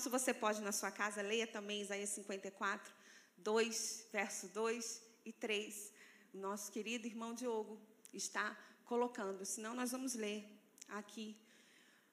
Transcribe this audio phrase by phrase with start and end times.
[0.00, 2.92] se você pode na sua casa, leia também Isaías 54,
[3.36, 5.92] 2, verso 2 e 3.
[6.32, 7.78] O nosso querido irmão Diogo
[8.14, 10.42] está colocando, senão nós vamos ler
[10.88, 11.36] aqui.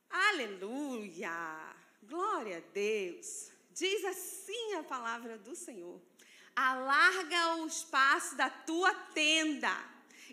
[0.09, 1.31] Aleluia!
[2.04, 3.52] Glória a Deus!
[3.71, 6.02] Diz assim a palavra do Senhor:
[6.54, 9.72] Alarga o espaço da tua tenda,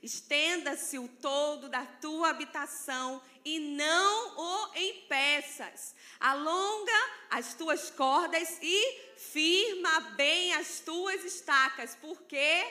[0.03, 5.95] estenda-se o todo da tua habitação e não o empeças.
[6.19, 12.65] Alonga as tuas cordas e firma bem as tuas estacas, porque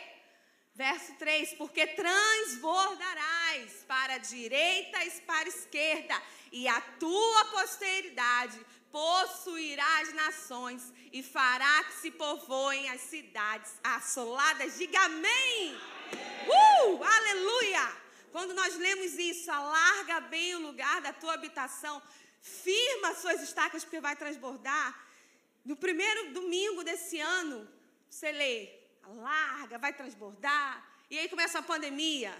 [0.75, 6.19] Verso 3: Porque transbordarás para a direita e para a esquerda,
[6.51, 8.59] e a tua posteridade
[8.91, 14.77] possuirá as nações e fará que se povoem as cidades assoladas.
[14.77, 15.75] Diga amém!
[16.47, 18.02] Uh, aleluia!
[18.33, 22.01] Quando nós lemos isso, alarga bem o lugar da tua habitação,
[22.41, 24.89] firma as suas estacas, porque vai transbordar.
[25.63, 27.69] No primeiro domingo desse ano,
[28.09, 28.69] você lê,
[29.03, 30.83] alarga, vai transbordar.
[31.11, 32.33] E aí começa a pandemia.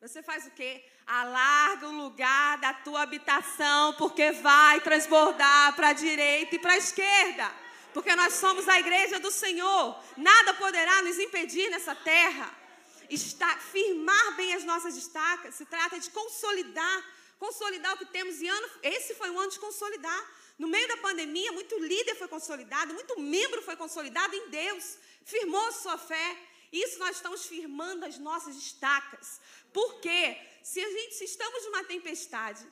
[0.00, 0.84] Você faz o quê?
[1.04, 6.78] Alarga o lugar da tua habitação, porque vai transbordar para a direita e para a
[6.78, 7.52] esquerda.
[7.92, 10.00] Porque nós somos a igreja do Senhor.
[10.16, 12.61] Nada poderá nos impedir nessa terra.
[13.10, 15.54] Está, firmar bem as nossas estacas.
[15.54, 16.98] Se trata de consolidar,
[17.38, 18.40] consolidar o que temos.
[18.40, 20.22] E ano, esse foi o ano de consolidar.
[20.58, 25.72] No meio da pandemia, muito líder foi consolidado, muito membro foi consolidado em Deus, firmou
[25.72, 26.38] sua fé.
[26.70, 29.40] Isso nós estamos firmando as nossas estacas.
[29.72, 30.38] Por quê?
[30.62, 32.66] Se a gente, se estamos numa tempestade,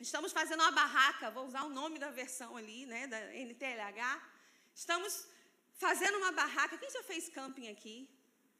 [0.00, 4.22] estamos fazendo uma barraca, vou usar o nome da versão ali, né, da NTLH,
[4.74, 5.26] estamos
[5.74, 6.78] fazendo uma barraca.
[6.78, 8.08] Quem já fez camping aqui?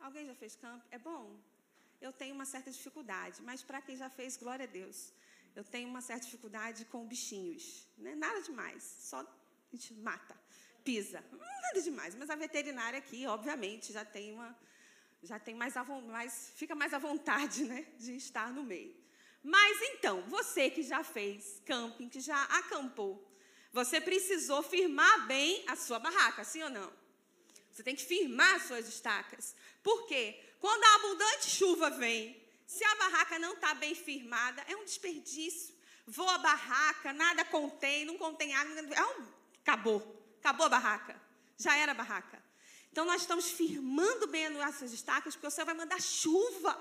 [0.00, 0.86] Alguém já fez camping?
[0.90, 1.38] É bom?
[2.00, 5.12] Eu tenho uma certa dificuldade, mas para quem já fez, glória a Deus.
[5.54, 8.14] Eu tenho uma certa dificuldade com bichinhos, né?
[8.14, 9.26] nada demais, só a
[9.72, 10.36] gente mata,
[10.84, 12.14] pisa, nada demais.
[12.14, 14.56] Mas a veterinária aqui, obviamente, já tem uma
[15.20, 15.74] já tem mais,
[16.06, 18.94] mais fica mais à vontade né, de estar no meio.
[19.42, 23.28] Mas então, você que já fez camping, que já acampou,
[23.72, 26.92] você precisou firmar bem a sua barraca, sim ou não?
[27.78, 29.54] Você tem que firmar as suas estacas.
[29.84, 30.36] Por quê?
[30.58, 35.72] Quando a abundante chuva vem, se a barraca não está bem firmada, é um desperdício.
[36.04, 39.26] Voa a barraca, nada contém, não contém água, é um,
[39.60, 40.00] acabou.
[40.40, 41.22] Acabou a barraca.
[41.56, 42.42] Já era a barraca.
[42.90, 46.76] Então nós estamos firmando bem as nossas estacas, porque o Senhor vai mandar chuva.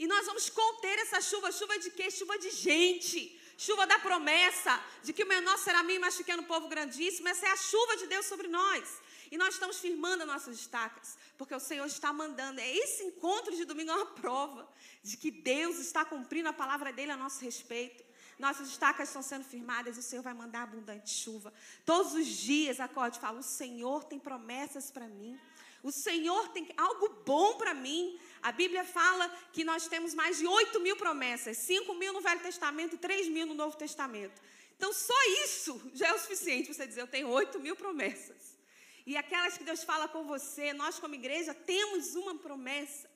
[0.00, 1.52] E nós vamos conter essa chuva.
[1.52, 2.10] Chuva de quê?
[2.10, 3.40] Chuva de gente.
[3.56, 7.28] Chuva da promessa de que o menor será mim, mas pequeno povo grandíssimo.
[7.28, 9.00] Essa é a chuva de Deus sobre nós.
[9.30, 12.60] E nós estamos firmando as nossas estacas, porque o Senhor está mandando.
[12.60, 14.68] É esse encontro de domingo é uma prova
[15.02, 18.02] de que Deus está cumprindo a palavra dele a nosso respeito.
[18.40, 21.52] Nossas estacas estão sendo firmadas o Senhor vai mandar abundante chuva.
[21.84, 25.38] Todos os dias acorde e fala: O Senhor tem promessas para mim.
[25.82, 28.18] O Senhor tem algo bom para mim.
[28.42, 32.40] A Bíblia fala que nós temos mais de 8 mil promessas, 5 mil no Velho
[32.40, 34.40] Testamento e 3 mil no Novo Testamento.
[34.76, 35.14] Então, só
[35.44, 38.59] isso já é o suficiente para você dizer: Eu tenho 8 mil promessas.
[39.06, 43.10] E aquelas que Deus fala com você, nós, como igreja, temos uma promessa.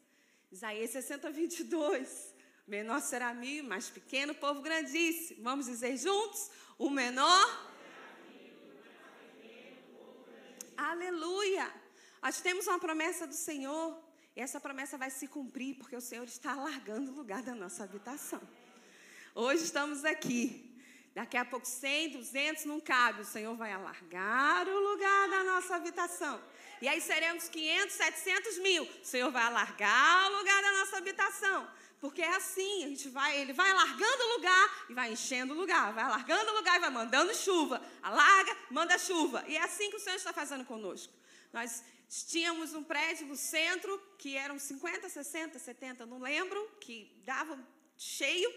[0.51, 2.35] Isaías 60, 22.
[2.67, 5.43] Menor será mil, mais pequeno, povo grandíssimo.
[5.43, 7.73] Vamos dizer juntos: O menor.
[10.77, 11.73] Aleluia.
[12.23, 14.03] Nós temos uma promessa do Senhor.
[14.37, 17.85] E essa promessa vai se cumprir porque o Senhor está alargando o lugar da nossa
[17.85, 18.41] habitação.
[19.35, 20.64] Hoje estamos aqui.
[21.15, 23.23] Daqui a pouco 100, 200 não cabe.
[23.23, 26.43] O Senhor vai alargar o lugar da nossa habitação.
[26.83, 28.83] E aí seremos 500, 700 mil.
[28.83, 31.69] O Senhor vai alargar o lugar da nossa habitação.
[32.01, 35.57] Porque é assim, a gente vai, ele vai alargando o lugar e vai enchendo o
[35.57, 37.81] lugar, vai alargando o lugar e vai mandando chuva.
[38.03, 39.45] Alarga, manda chuva.
[39.47, 41.13] E é assim que o Senhor está fazendo conosco.
[41.53, 47.59] Nós Tínhamos um prédio no centro, que eram 50, 60, 70, não lembro, que dava
[47.97, 48.49] cheio.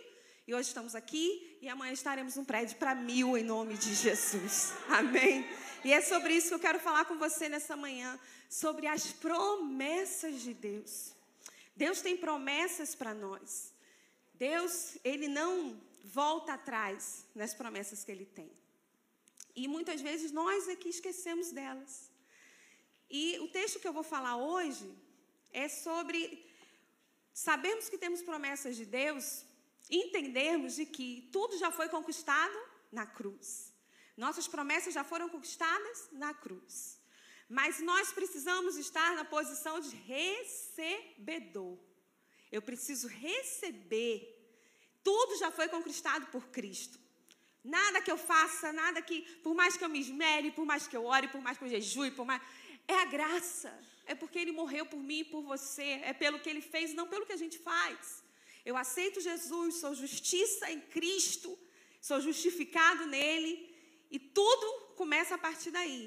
[0.47, 4.71] E hoje estamos aqui e amanhã estaremos num prédio para mil em nome de Jesus.
[4.87, 5.45] Amém?
[5.83, 8.17] E é sobre isso que eu quero falar com você nessa manhã,
[8.49, 11.11] sobre as promessas de Deus.
[11.75, 13.73] Deus tem promessas para nós.
[14.35, 18.49] Deus, ele não volta atrás nas promessas que ele tem.
[19.53, 22.09] E muitas vezes nós aqui esquecemos delas.
[23.09, 24.89] E o texto que eu vou falar hoje
[25.51, 26.49] é sobre
[27.33, 29.43] sabermos que temos promessas de Deus
[29.89, 32.57] entendermos de que tudo já foi conquistado
[32.91, 33.73] na cruz.
[34.15, 36.99] Nossas promessas já foram conquistadas na cruz.
[37.47, 41.77] Mas nós precisamos estar na posição de recebedor.
[42.51, 44.33] Eu preciso receber.
[45.03, 46.99] Tudo já foi conquistado por Cristo.
[47.63, 50.95] Nada que eu faça, nada que, por mais que eu me esmere, por mais que
[50.95, 52.41] eu ore, por mais que eu jejue, por mais.
[52.87, 53.77] É a graça.
[54.05, 56.01] É porque ele morreu por mim e por você.
[56.03, 58.23] É pelo que ele fez, não pelo que a gente faz.
[58.69, 61.49] Eu aceito Jesus, sou justiça em Cristo,
[62.07, 63.53] sou justificado nele,
[64.11, 64.67] e tudo
[65.01, 66.01] começa a partir daí.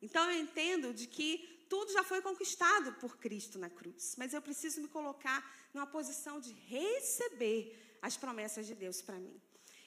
[0.00, 1.28] Então eu entendo de que
[1.68, 5.38] tudo já foi conquistado por Cristo na cruz, mas eu preciso me colocar
[5.74, 7.60] numa posição de receber
[8.00, 9.38] as promessas de Deus para mim.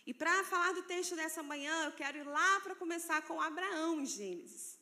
[0.06, 4.00] E para falar do texto dessa manhã, eu quero ir lá para começar com Abraão
[4.00, 4.78] em Gênesis.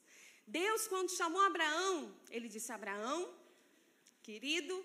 [0.45, 3.33] Deus, quando chamou Abraão, ele disse: Abraão,
[4.21, 4.75] querido,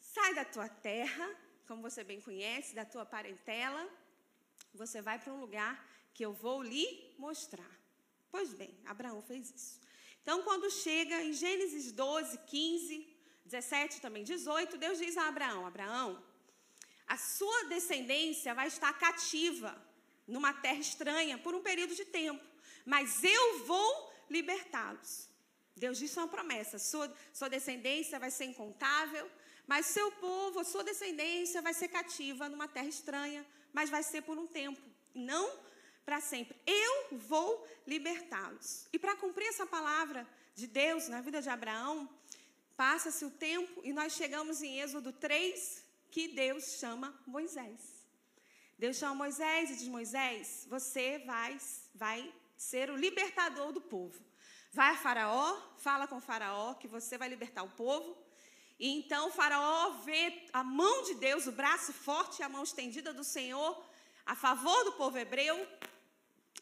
[0.00, 3.88] sai da tua terra, como você bem conhece, da tua parentela,
[4.72, 5.74] você vai para um lugar
[6.12, 7.70] que eu vou lhe mostrar.
[8.30, 9.80] Pois bem, Abraão fez isso.
[10.22, 16.22] Então, quando chega em Gênesis 12, 15, 17, também 18, Deus diz a Abraão: Abraão,
[17.06, 19.76] a sua descendência vai estar cativa
[20.26, 22.44] numa terra estranha por um período de tempo,
[22.84, 25.28] mas eu vou libertá-los.
[25.76, 29.30] Deus disse uma promessa: sua, sua descendência vai ser incontável,
[29.66, 34.22] mas seu povo, a sua descendência vai ser cativa numa terra estranha, mas vai ser
[34.22, 34.80] por um tempo,
[35.14, 35.58] não
[36.04, 36.56] para sempre.
[36.66, 38.86] Eu vou libertá-los.
[38.92, 42.08] E para cumprir essa palavra de Deus na vida de Abraão,
[42.76, 48.04] passa-se o tempo e nós chegamos em Êxodo 3, que Deus chama Moisés.
[48.78, 51.58] Deus chama Moisés e diz: Moisés, você vai,
[51.94, 54.22] vai ser o libertador do povo.
[54.72, 58.16] Vai a Faraó, fala com Faraó que você vai libertar o povo.
[58.78, 63.12] E então Faraó vê a mão de Deus, o braço forte e a mão estendida
[63.12, 63.84] do Senhor
[64.26, 65.66] a favor do povo hebreu.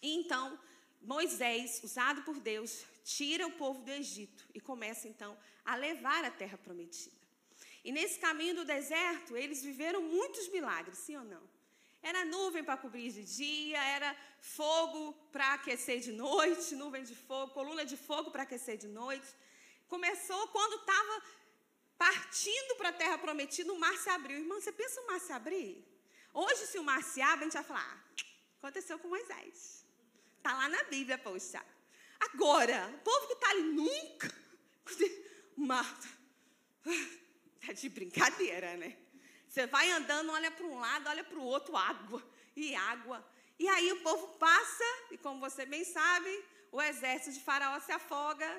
[0.02, 0.58] E então
[1.00, 6.30] Moisés, usado por Deus, tira o povo do Egito e começa então a levar a
[6.30, 7.16] terra prometida.
[7.84, 11.42] E nesse caminho do deserto, eles viveram muitos milagres, sim ou não?
[12.02, 17.52] Era nuvem para cobrir de dia, era fogo para aquecer de noite, nuvem de fogo,
[17.52, 19.26] coluna de fogo para aquecer de noite.
[19.88, 21.22] Começou quando estava
[22.02, 24.38] partindo para a terra prometida, o mar se abriu.
[24.38, 25.86] Irmão, você pensa o mar se abrir?
[26.34, 28.24] Hoje, se o mar se abre, a gente vai falar: ah,
[28.58, 29.86] aconteceu com Moisés.
[30.38, 31.64] Está lá na Bíblia, poxa.
[32.18, 34.34] Agora, o povo que está ali nunca.
[35.56, 36.00] Mar.
[37.64, 38.96] Tá de brincadeira, né?
[39.48, 42.20] Você vai andando, olha para um lado, olha para o outro, água
[42.56, 43.24] e água.
[43.58, 47.92] E aí o povo passa, e como você bem sabe, o exército de Faraó se
[47.92, 48.50] afoga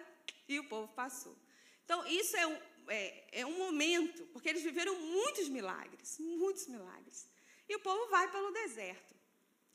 [0.47, 1.35] e o povo passou.
[1.83, 2.57] Então, isso é um,
[2.87, 7.27] é, é um momento, porque eles viveram muitos milagres, muitos milagres.
[7.67, 9.15] E o povo vai pelo deserto.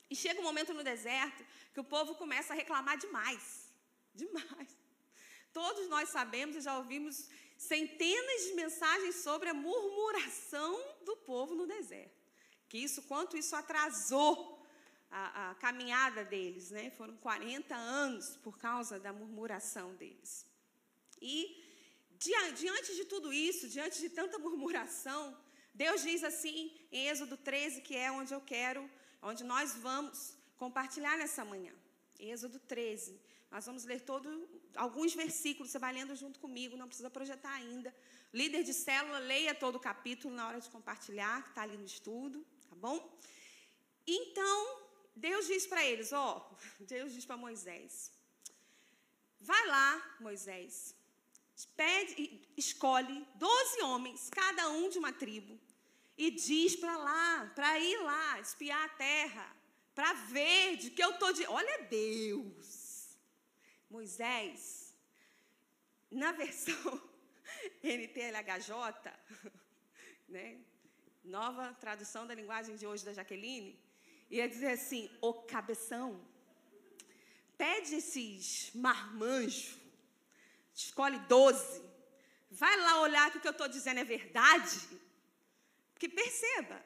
[0.09, 3.69] E chega um momento no deserto que o povo começa a reclamar demais.
[4.13, 4.75] Demais.
[5.53, 11.65] Todos nós sabemos e já ouvimos centenas de mensagens sobre a murmuração do povo no
[11.65, 12.19] deserto.
[12.67, 14.59] Que isso, quanto isso atrasou
[15.09, 16.89] a, a caminhada deles, né?
[16.91, 20.45] Foram 40 anos por causa da murmuração deles.
[21.21, 21.68] E
[22.19, 25.37] diante de tudo isso, diante de tanta murmuração,
[25.73, 28.89] Deus diz assim em Êxodo 13, que é onde eu quero,
[29.21, 31.73] onde nós vamos compartilhar nessa manhã.
[32.19, 33.19] Êxodo 13.
[33.49, 37.95] Nós vamos ler todo, alguns versículos, você vai lendo junto comigo, não precisa projetar ainda.
[38.33, 41.85] Líder de célula, leia todo o capítulo na hora de compartilhar, que está ali no
[41.85, 43.17] estudo, tá bom?
[44.05, 44.81] Então,
[45.15, 48.11] Deus diz para eles, ó, Deus diz para Moisés,
[49.39, 50.93] vai lá, Moisés,
[51.65, 55.59] pede, escolhe 12 homens, cada um de uma tribo,
[56.17, 59.55] e diz para lá, para ir lá, espiar a terra,
[59.95, 61.45] para ver de que eu estou de.
[61.47, 63.17] Olha Deus!
[63.89, 64.93] Moisés,
[66.11, 67.01] na versão
[67.83, 69.11] NTLHJ,
[70.27, 70.59] né,
[71.23, 73.79] nova tradução da linguagem de hoje da Jaqueline,
[74.29, 76.23] ia dizer assim: o cabeção,
[77.57, 79.75] pede esses marmanjos,
[80.85, 81.81] escolhe doze,
[82.49, 84.79] vai lá olhar que o que eu estou dizendo é verdade.
[85.93, 86.81] Porque perceba,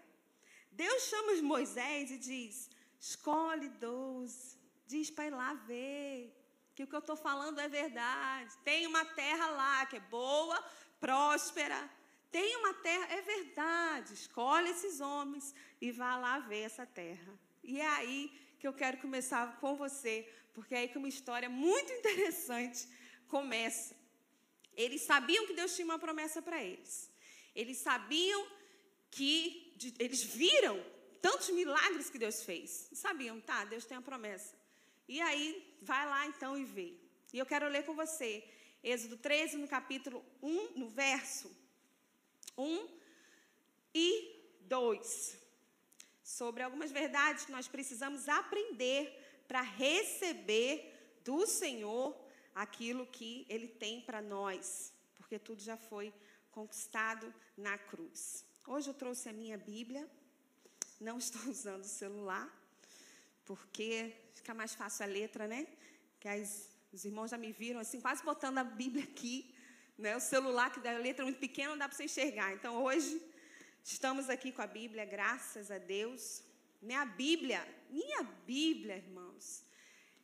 [0.71, 2.69] Deus chama Moisés e diz:
[2.99, 4.57] escolhe doze,
[4.87, 6.33] diz para ir lá ver
[6.75, 8.57] que o que eu estou falando é verdade.
[8.63, 10.57] Tem uma terra lá que é boa,
[10.99, 11.79] próspera.
[12.31, 14.13] Tem uma terra, é verdade.
[14.13, 17.31] Escolhe esses homens e vá lá ver essa terra.
[17.63, 18.21] E é aí
[18.59, 22.87] que eu quero começar com você, porque é aí que uma história muito interessante
[23.35, 23.95] começa.
[24.83, 26.93] Eles sabiam que Deus tinha uma promessa para eles.
[27.59, 28.41] Eles sabiam
[29.15, 29.35] que
[30.05, 30.77] eles viram
[31.27, 32.89] tantos milagres que Deus fez.
[33.05, 33.59] Sabiam, tá?
[33.65, 34.51] Deus tem uma promessa.
[35.07, 35.47] E aí,
[35.81, 36.89] vai lá então e vê.
[37.33, 38.31] E eu quero ler com você
[38.83, 41.49] Êxodo 13, no capítulo 1, no verso
[42.57, 42.87] 1
[43.95, 44.07] e
[44.61, 45.37] 2.
[46.23, 49.01] sobre algumas verdades que nós precisamos aprender
[49.47, 50.71] para receber
[51.23, 52.22] do Senhor
[52.53, 56.13] aquilo que Ele tem para nós, porque tudo já foi
[56.51, 58.45] conquistado na cruz.
[58.67, 60.09] Hoje eu trouxe a minha Bíblia,
[60.99, 62.47] não estou usando o celular,
[63.45, 65.67] porque fica mais fácil a letra, né?
[66.19, 69.53] Que as, os irmãos já me viram assim, quase botando a Bíblia aqui,
[69.97, 70.15] né?
[70.15, 72.53] O celular, que a letra é muito pequena, não dá para você enxergar.
[72.53, 73.21] Então hoje
[73.83, 76.43] estamos aqui com a Bíblia, graças a Deus.
[76.81, 79.63] Minha Bíblia, minha Bíblia, irmãos,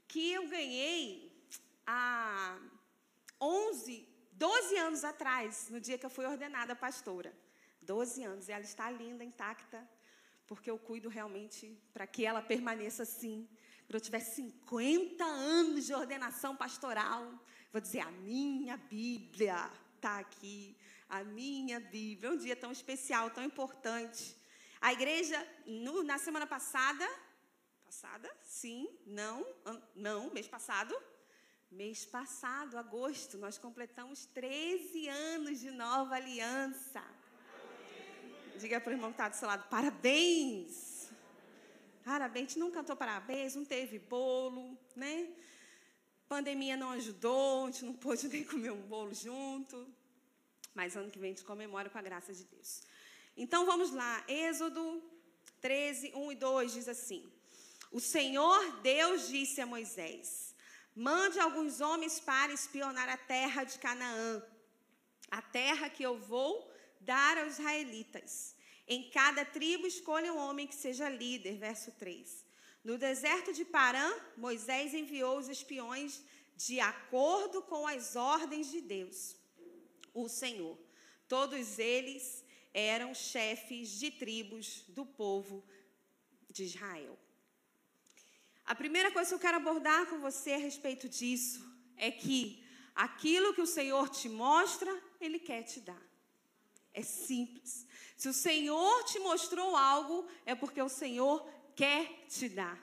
[0.07, 1.28] que eu ganhei
[1.89, 2.59] há
[3.41, 7.33] 11, 12 anos atrás, no dia que eu fui ordenada pastora.
[7.81, 9.79] 12 anos, e ela está linda, intacta,
[10.45, 13.49] porque eu cuido realmente para que ela permaneça assim.
[13.85, 17.23] Quando eu tiver 50 anos de ordenação pastoral,
[17.71, 19.57] vou dizer: a minha Bíblia
[19.95, 20.77] está aqui,
[21.07, 22.31] a minha Bíblia.
[22.31, 24.37] Um dia tão especial, tão importante.
[24.79, 27.07] A igreja, no, na semana passada,
[27.83, 28.29] passada?
[28.43, 29.45] Sim, não,
[29.95, 30.95] não, mês passado,
[31.71, 37.03] Mês passado, agosto, nós completamos 13 anos de nova aliança.
[38.57, 41.09] Diga para o irmão que está do seu lado, parabéns.
[42.03, 45.29] Parabéns, não cantou parabéns, não teve bolo, né?
[46.27, 49.87] Pandemia não ajudou, a gente não pôde nem comer um bolo junto.
[50.73, 52.81] Mas ano que vem a gente comemora com a graça de Deus.
[53.37, 55.03] Então vamos lá, Êxodo
[55.61, 57.31] 13, 1 e 2 diz assim:
[57.91, 60.48] O Senhor Deus disse a Moisés:
[60.95, 64.43] Mande alguns homens para espionar a terra de Canaã,
[65.29, 68.55] a terra que eu vou dar aos israelitas.
[68.87, 71.57] Em cada tribo escolha um homem que seja líder.
[71.57, 72.45] Verso 3.
[72.83, 76.23] No deserto de Parã, Moisés enviou os espiões
[76.55, 79.35] de acordo com as ordens de Deus,
[80.13, 80.77] o Senhor.
[81.27, 82.43] Todos eles
[82.73, 85.63] eram chefes de tribos do povo
[86.49, 87.17] de Israel.
[88.69, 91.59] A primeira coisa que eu quero abordar com você a respeito disso
[91.97, 95.99] é que aquilo que o Senhor te mostra, Ele quer te dar.
[96.93, 97.87] É simples.
[98.15, 101.43] Se o Senhor te mostrou algo, é porque o Senhor
[101.75, 102.77] quer te dar.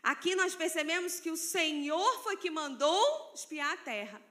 [0.00, 4.22] Aqui nós percebemos que o Senhor foi que mandou espiar a terra.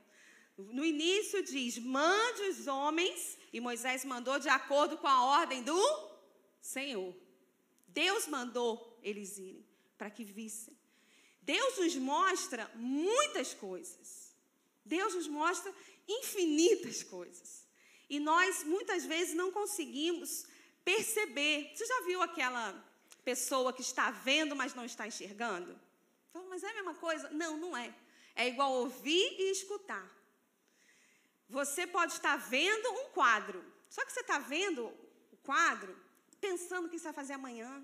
[0.57, 6.09] No início diz: mande os homens, e Moisés mandou de acordo com a ordem do
[6.61, 7.13] Senhor.
[7.89, 9.68] Deus mandou eles irem
[9.99, 10.75] para que vissem.
[11.41, 14.33] Deus nos mostra muitas coisas.
[14.83, 15.71] Deus nos mostra
[16.07, 17.67] infinitas coisas.
[18.09, 20.45] E nós muitas vezes não conseguimos
[20.85, 21.71] perceber.
[21.75, 22.65] Você já viu aquela
[23.25, 25.77] pessoa que está vendo, mas não está enxergando?
[26.49, 27.29] Mas é a mesma coisa?
[27.31, 27.93] Não, não é.
[28.35, 30.09] É igual ouvir e escutar.
[31.49, 34.85] Você pode estar vendo um quadro, só que você está vendo
[35.31, 35.93] o quadro
[36.39, 37.83] pensando o que você vai fazer amanhã,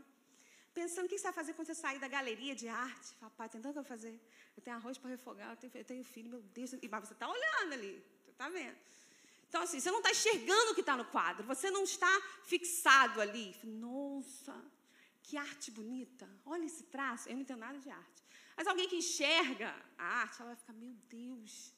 [0.80, 3.10] pensando o que você vai fazer quando você sair da galeria de arte.
[3.20, 4.16] Fala, pai, tem tanto para fazer.
[4.56, 6.72] Eu tenho arroz para refogar, eu tenho, eu tenho filho, meu Deus.
[6.74, 8.78] Mas você está olhando ali, você está vendo.
[9.48, 12.14] Então, assim, você não está enxergando o que está no quadro, você não está
[12.44, 13.56] fixado ali.
[13.64, 14.56] Nossa,
[15.24, 16.28] que arte bonita.
[16.46, 17.30] Olha esse traço.
[17.30, 18.22] Eu não entendo nada de arte.
[18.58, 21.74] Mas alguém que enxerga a arte, ela vai ficar, meu Deus,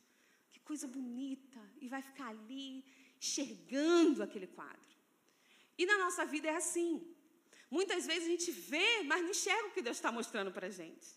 [0.51, 1.61] que coisa bonita.
[1.79, 2.83] E vai ficar ali
[3.21, 4.87] enxergando aquele quadro.
[5.77, 7.15] E na nossa vida é assim.
[7.69, 10.69] Muitas vezes a gente vê, mas não enxerga o que Deus está mostrando para a
[10.69, 11.07] gente.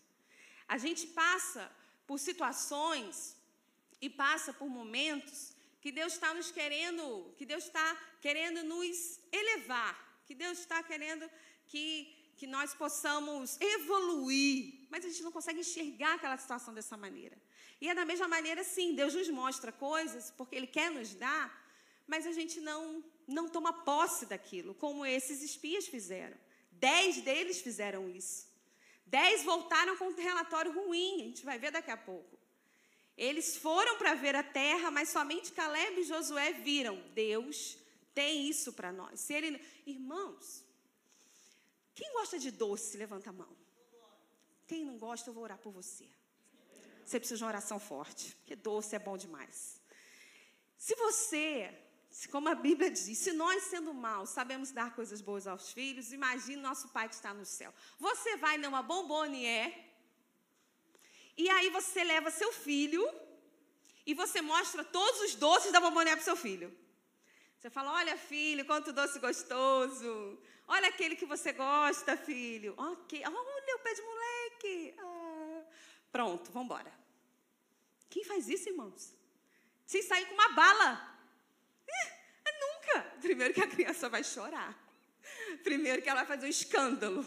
[0.67, 1.71] A gente passa
[2.05, 3.37] por situações
[4.01, 7.87] e passa por momentos que Deus está nos querendo, que Deus está
[8.21, 9.93] querendo nos elevar,
[10.25, 11.29] que Deus está querendo
[11.67, 17.37] que, que nós possamos evoluir, mas a gente não consegue enxergar aquela situação dessa maneira.
[17.79, 21.47] E é da mesma maneira, sim, Deus nos mostra coisas porque Ele quer nos dar,
[22.05, 26.37] mas a gente não, não toma posse daquilo, como esses espias fizeram.
[26.71, 28.47] Dez deles fizeram isso.
[29.05, 32.39] Dez voltaram com um relatório ruim, a gente vai ver daqui a pouco.
[33.17, 37.01] Eles foram para ver a terra, mas somente Caleb e Josué viram.
[37.13, 37.77] Deus
[38.13, 39.19] tem isso para nós.
[39.19, 40.63] Se ele, irmãos,
[41.93, 43.55] quem gosta de doce, levanta a mão.
[44.65, 46.07] Quem não gosta, eu vou orar por você.
[47.05, 49.81] Você precisa de uma oração forte, porque doce é bom demais.
[50.77, 51.69] Se você
[52.29, 56.61] como a Bíblia diz, se nós, sendo maus, sabemos dar coisas boas aos filhos, imagine
[56.61, 57.73] nosso Pai que está no céu.
[57.99, 59.73] Você vai numa bombonier,
[61.37, 63.03] e aí você leva seu filho,
[64.05, 66.75] e você mostra todos os doces da bombonier para o seu filho.
[67.57, 70.39] Você fala: Olha, filho, quanto doce gostoso.
[70.67, 72.73] Olha aquele que você gosta, filho.
[72.77, 73.21] Ok.
[73.23, 74.95] Olha o pé de moleque.
[74.97, 75.63] Ah.
[76.11, 76.91] Pronto, vamos embora.
[78.09, 79.15] Quem faz isso, irmãos?
[79.85, 81.10] Sem sair com uma bala.
[83.21, 84.71] Primeiro que a criança vai chorar.
[85.63, 87.21] Primeiro que ela vai fazer um escândalo.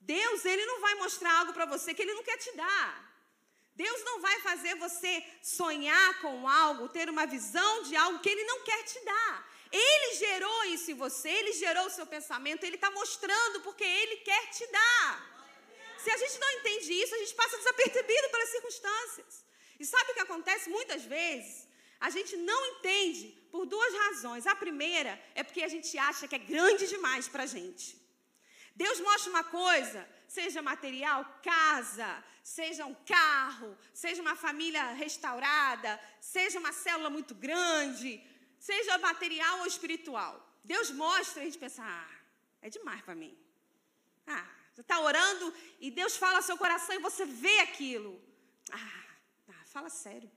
[0.00, 3.08] Deus, ele não vai mostrar algo para você que ele não quer te dar.
[3.74, 8.44] Deus não vai fazer você sonhar com algo, ter uma visão de algo que ele
[8.44, 9.48] não quer te dar.
[9.70, 14.16] Ele gerou isso em você, ele gerou o seu pensamento, ele está mostrando porque ele
[14.28, 15.38] quer te dar.
[16.02, 19.44] Se a gente não entende isso, a gente passa desapercebido pelas circunstâncias.
[19.78, 21.68] E sabe o que acontece muitas vezes?
[22.00, 24.46] A gente não entende por duas razões.
[24.46, 27.86] A primeira é porque a gente acha que é grande demais para a gente.
[28.74, 36.58] Deus mostra uma coisa, seja material, casa, seja um carro, seja uma família restaurada, seja
[36.58, 38.10] uma célula muito grande,
[38.58, 40.34] seja material ou espiritual.
[40.62, 42.10] Deus mostra e a gente pensa, ah,
[42.62, 43.36] é demais para mim.
[44.26, 48.22] Ah, você está orando e Deus fala ao seu coração e você vê aquilo.
[48.70, 49.04] Ah,
[49.48, 50.30] ah, fala sério.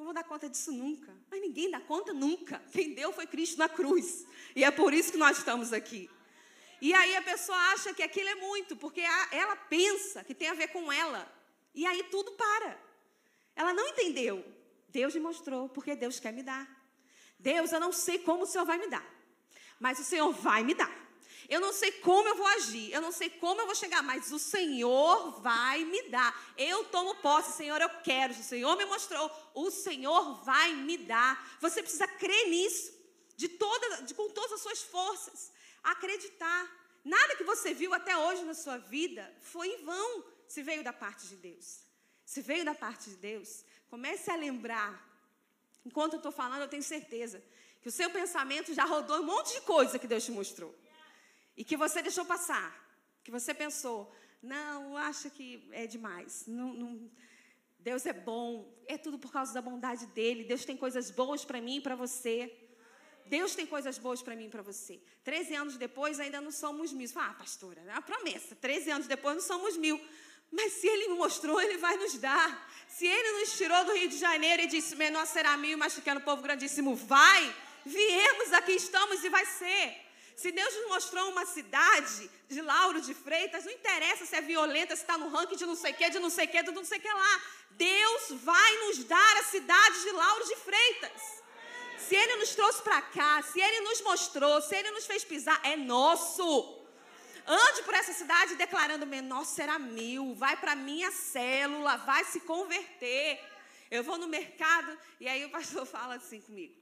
[0.00, 1.14] Não vou dar conta disso nunca.
[1.30, 2.58] Mas ninguém dá conta nunca.
[2.72, 4.24] Quem deu foi Cristo na cruz.
[4.56, 6.08] E é por isso que nós estamos aqui.
[6.80, 10.54] E aí a pessoa acha que aquilo é muito, porque ela pensa que tem a
[10.54, 11.30] ver com ela.
[11.74, 12.80] E aí tudo para.
[13.54, 14.42] Ela não entendeu.
[14.88, 16.66] Deus me mostrou, porque Deus quer me dar.
[17.38, 19.06] Deus, eu não sei como o Senhor vai me dar,
[19.78, 21.09] mas o Senhor vai me dar.
[21.50, 24.30] Eu não sei como eu vou agir, eu não sei como eu vou chegar, mas
[24.30, 26.32] o Senhor vai me dar.
[26.56, 28.32] Eu tomo posse, Senhor, eu quero.
[28.32, 31.58] O Senhor me mostrou, o Senhor vai me dar.
[31.60, 32.92] Você precisa crer nisso,
[33.36, 35.50] de toda, de, com todas as suas forças,
[35.82, 36.70] acreditar.
[37.04, 40.92] Nada que você viu até hoje na sua vida foi em vão, se veio da
[40.92, 41.80] parte de Deus.
[42.24, 45.04] Se veio da parte de Deus, comece a lembrar.
[45.84, 47.42] Enquanto eu estou falando, eu tenho certeza
[47.82, 50.72] que o seu pensamento já rodou um monte de coisa que Deus te mostrou
[51.60, 52.68] e que você deixou passar,
[53.22, 54.10] que você pensou,
[54.42, 57.10] não, acha que é demais, não, não,
[57.78, 58.48] Deus é bom,
[58.86, 61.94] é tudo por causa da bondade dele, Deus tem coisas boas para mim e para
[61.94, 62.50] você.
[63.26, 65.02] Deus tem coisas boas para mim e para você.
[65.22, 67.08] Treze anos depois ainda não somos mil.
[67.14, 68.56] Ah, pastora, é uma promessa.
[68.56, 70.00] Treze anos depois não somos mil.
[70.50, 72.50] Mas se Ele mostrou, Ele vai nos dar.
[72.88, 76.22] Se Ele nos tirou do Rio de Janeiro e disse, menor será mil, mas pequeno
[76.22, 77.54] povo grandíssimo, vai.
[77.84, 80.09] Viemos, aqui estamos e vai ser.
[80.40, 84.96] Se Deus nos mostrou uma cidade de Lauro de Freitas, não interessa se é violenta,
[84.96, 86.70] se está no ranking de não sei o que, de não sei o que, de
[86.70, 87.42] não sei o que lá.
[87.72, 91.42] Deus vai nos dar a cidade de Lauro de Freitas.
[91.98, 95.60] Se Ele nos trouxe para cá, se Ele nos mostrou, se Ele nos fez pisar,
[95.62, 96.46] é nosso.
[97.46, 103.38] Ande por essa cidade declarando: menor será mil, vai para minha célula, vai se converter.
[103.90, 106.79] Eu vou no mercado e aí o pastor fala assim comigo: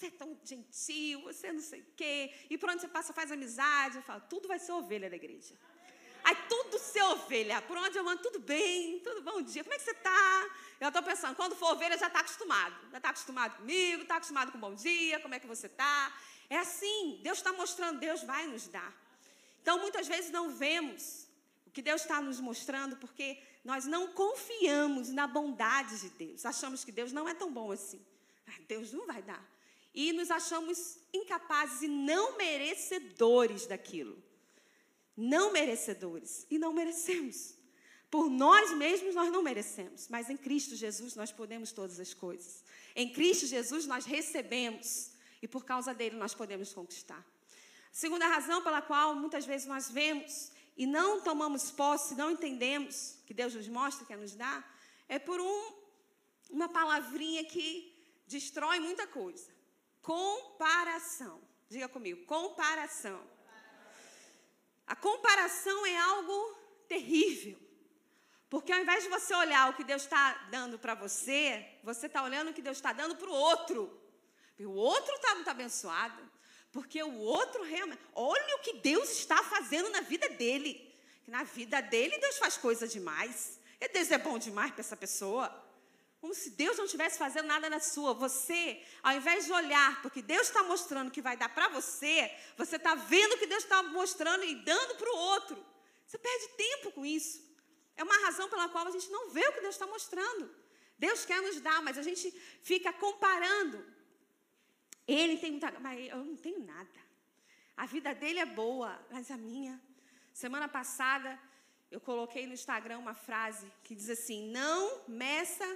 [0.00, 2.32] você é tão gentil, você não sei o quê.
[2.48, 3.96] E por onde você passa, faz amizade.
[3.96, 5.54] Eu falo, tudo vai ser ovelha da igreja.
[6.24, 7.60] Aí tudo ser ovelha.
[7.62, 9.62] Por onde eu ando, tudo bem, tudo bom dia.
[9.62, 10.50] Como é que você está?
[10.80, 12.74] Eu estou pensando, quando for ovelha, já está acostumado.
[12.90, 16.18] Já está acostumado comigo, está acostumado com bom dia, como é que você está.
[16.48, 18.94] É assim, Deus está mostrando, Deus vai nos dar.
[19.60, 21.28] Então, muitas vezes não vemos
[21.66, 26.46] o que Deus está nos mostrando, porque nós não confiamos na bondade de Deus.
[26.46, 28.02] Achamos que Deus não é tão bom assim.
[28.46, 29.59] Ah, Deus não vai dar
[29.94, 34.22] e nos achamos incapazes e não merecedores daquilo.
[35.16, 36.46] Não merecedores.
[36.50, 37.54] E não merecemos.
[38.10, 42.64] Por nós mesmos nós não merecemos, mas em Cristo Jesus nós podemos todas as coisas.
[42.96, 47.24] Em Cristo Jesus nós recebemos e por causa dele nós podemos conquistar.
[47.92, 53.34] segunda razão pela qual muitas vezes nós vemos e não tomamos posse, não entendemos que
[53.34, 54.58] Deus nos mostra, quer nos dar,
[55.08, 55.72] é por um,
[56.50, 57.94] uma palavrinha que
[58.26, 59.49] destrói muita coisa.
[60.02, 61.40] Comparação.
[61.68, 63.22] Diga comigo, comparação.
[64.86, 66.58] A comparação é algo
[66.88, 67.58] terrível.
[68.48, 72.24] Porque ao invés de você olhar o que Deus está dando para você, você está
[72.24, 74.00] olhando o que Deus está dando para o outro.
[74.58, 76.28] E o outro está muito abençoado.
[76.72, 78.02] Porque o outro realmente.
[78.12, 80.92] Olha o que Deus está fazendo na vida dele.
[81.26, 83.60] Na vida dele, Deus faz coisa demais.
[83.80, 85.46] E Deus é bom demais para essa pessoa.
[86.20, 88.12] Como se Deus não estivesse fazendo nada na sua.
[88.12, 92.76] Você, ao invés de olhar porque Deus está mostrando que vai dar para você, você
[92.76, 95.66] está vendo que Deus está mostrando e dando para o outro.
[96.06, 97.42] Você perde tempo com isso.
[97.96, 100.54] É uma razão pela qual a gente não vê o que Deus está mostrando.
[100.98, 102.30] Deus quer nos dar, mas a gente
[102.62, 103.82] fica comparando.
[105.08, 105.70] Ele tem muita.
[105.80, 107.00] Mas eu não tenho nada.
[107.76, 109.80] A vida dele é boa, mas a minha.
[110.34, 111.40] Semana passada,
[111.90, 115.66] eu coloquei no Instagram uma frase que diz assim: Não meça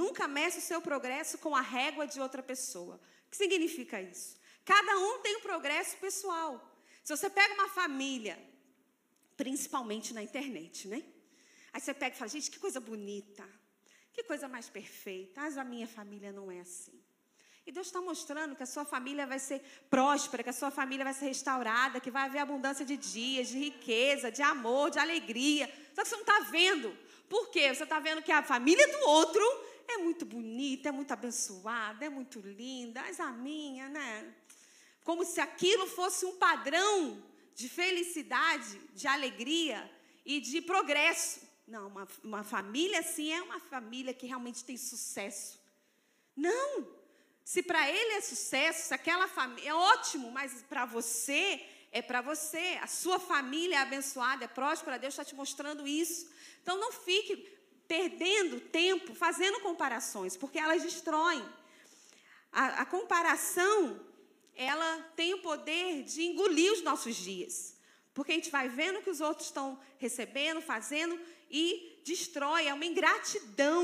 [0.00, 2.94] Nunca meça o seu progresso com a régua de outra pessoa.
[3.26, 4.36] O que significa isso?
[4.64, 6.50] Cada um tem um progresso pessoal.
[7.04, 8.38] Se você pega uma família,
[9.36, 11.02] principalmente na internet, né?
[11.74, 13.46] Aí você pega e fala, gente, que coisa bonita,
[14.14, 15.42] que coisa mais perfeita.
[15.42, 16.98] Mas a minha família não é assim.
[17.66, 21.04] E Deus está mostrando que a sua família vai ser próspera, que a sua família
[21.04, 25.66] vai ser restaurada, que vai haver abundância de dias, de riqueza, de amor, de alegria.
[25.94, 26.96] Só que você não está vendo.
[27.28, 27.74] Por quê?
[27.74, 29.42] Você está vendo que a família do outro
[29.88, 34.34] é muito bonita, é muito abençoada, é muito linda, mas a minha, né?
[35.04, 37.22] Como se aquilo fosse um padrão
[37.54, 39.90] de felicidade, de alegria
[40.24, 41.40] e de progresso.
[41.66, 45.60] Não, uma, uma família assim é uma família que realmente tem sucesso.
[46.36, 47.02] Não!
[47.44, 52.22] Se para ele é sucesso, se aquela família é ótimo, mas para você é para
[52.22, 52.78] você.
[52.80, 56.30] A sua família é abençoada, é próspera, Deus está te mostrando isso.
[56.62, 57.36] Então não fique
[57.92, 61.44] perdendo tempo fazendo comparações, porque elas destroem.
[62.50, 64.00] A, a comparação,
[64.54, 67.76] ela tem o poder de engolir os nossos dias.
[68.14, 72.72] Porque a gente vai vendo o que os outros estão recebendo, fazendo e destrói, é
[72.72, 73.82] uma ingratidão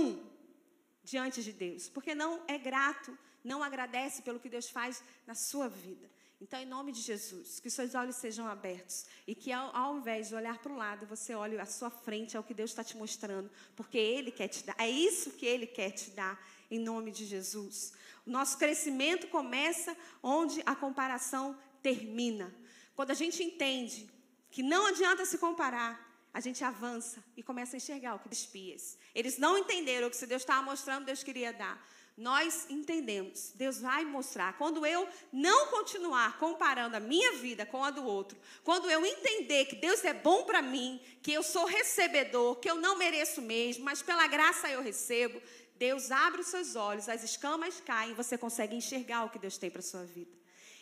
[1.05, 5.69] diante de Deus, porque não é grato não agradece pelo que Deus faz na sua
[5.69, 6.11] vida.
[6.41, 10.29] Então, em nome de Jesus, que seus olhos sejam abertos e que ao, ao invés
[10.29, 12.97] de olhar para o lado, você olhe à sua frente ao que Deus está te
[12.97, 14.77] mostrando, porque Ele quer te dar.
[14.79, 17.93] É isso que Ele quer te dar, em nome de Jesus.
[18.25, 22.55] O nosso crescimento começa onde a comparação termina.
[22.95, 24.09] Quando a gente entende
[24.49, 28.97] que não adianta se comparar, a gente avança e começa a enxergar o que despias.
[29.13, 31.85] Eles não entenderam o que Deus estava mostrando, Deus queria dar
[32.19, 34.59] nós entendemos, Deus vai mostrar.
[34.59, 39.67] Quando eu não continuar comparando a minha vida com a do outro, quando eu entender
[39.67, 43.85] que Deus é bom para mim, que eu sou recebedor, que eu não mereço mesmo,
[43.85, 45.41] mas pela graça eu recebo,
[45.77, 49.71] Deus abre os seus olhos, as escamas caem você consegue enxergar o que Deus tem
[49.71, 50.37] para sua vida.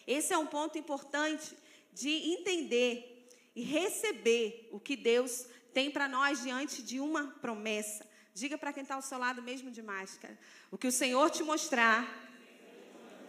[0.07, 1.55] Esse é um ponto importante
[1.93, 5.45] de entender e receber o que Deus
[5.75, 8.06] tem para nós diante de uma promessa.
[8.41, 10.39] Diga para quem está ao seu lado, mesmo de máscara.
[10.71, 12.01] O que o Senhor te mostrar,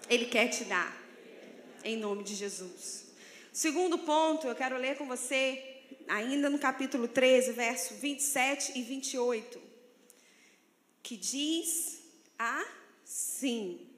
[0.09, 0.93] Ele quer te dar.
[1.81, 3.05] Em nome de Jesus.
[3.53, 5.45] Segundo ponto, eu quero ler com você,
[6.09, 9.61] ainda no capítulo 13, verso 27 e 28,
[11.01, 12.03] que diz
[12.37, 13.89] assim: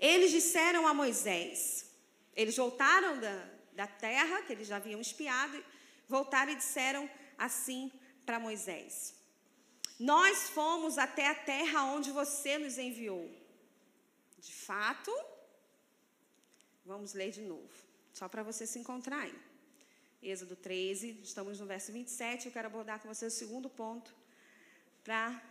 [0.00, 1.86] Eles disseram a Moisés,
[2.34, 5.64] eles voltaram da, da terra que eles já haviam espiado,
[6.08, 7.92] voltaram e disseram assim
[8.26, 9.19] para Moisés:
[10.00, 13.30] nós fomos até a terra onde você nos enviou.
[14.38, 15.12] De fato,
[16.86, 17.68] vamos ler de novo,
[18.10, 19.38] só para você se encontrar aí.
[20.22, 22.46] Êxodo 13, estamos no verso 27.
[22.46, 24.14] Eu quero abordar com você o segundo ponto
[25.04, 25.42] para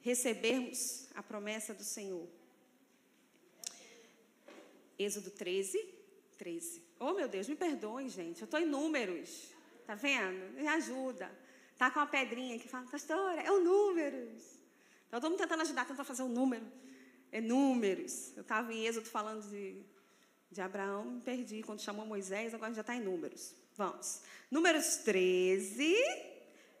[0.00, 2.28] recebermos a promessa do Senhor.
[4.96, 5.76] Êxodo 13,
[6.36, 6.82] 13.
[7.00, 8.42] Oh, meu Deus, me perdoem, gente.
[8.42, 9.48] Eu estou em números.
[9.84, 10.52] Tá vendo?
[10.54, 11.30] Me ajuda.
[11.78, 14.58] Tá com uma pedrinha que fala, pastora, é o números.
[15.06, 16.66] Então, mundo tentando ajudar, tentando fazer um número.
[17.30, 18.36] É números.
[18.36, 19.80] Eu estava em Êxodo falando de,
[20.50, 23.54] de Abraão, me perdi quando chamou Moisés, agora já está em números.
[23.76, 24.22] Vamos.
[24.50, 25.94] Números 13,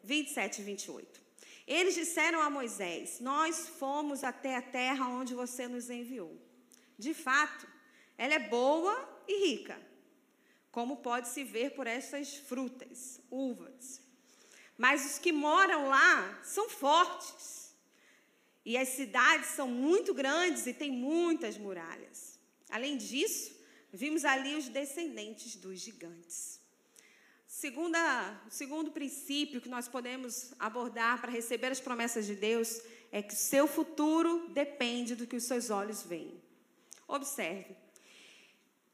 [0.02, 1.20] 27 e 28.
[1.64, 6.36] Eles disseram a Moisés: Nós fomos até a terra onde você nos enviou.
[6.98, 7.68] De fato,
[8.16, 9.80] ela é boa e rica,
[10.72, 14.00] como pode se ver por essas frutas, uvas,
[14.78, 17.74] mas os que moram lá são fortes.
[18.64, 22.38] E as cidades são muito grandes e têm muitas muralhas.
[22.70, 23.58] Além disso,
[23.92, 26.60] vimos ali os descendentes dos gigantes.
[27.46, 33.22] Segunda, o segundo princípio que nós podemos abordar para receber as promessas de Deus é
[33.22, 36.40] que o seu futuro depende do que os seus olhos veem.
[37.08, 37.74] Observe.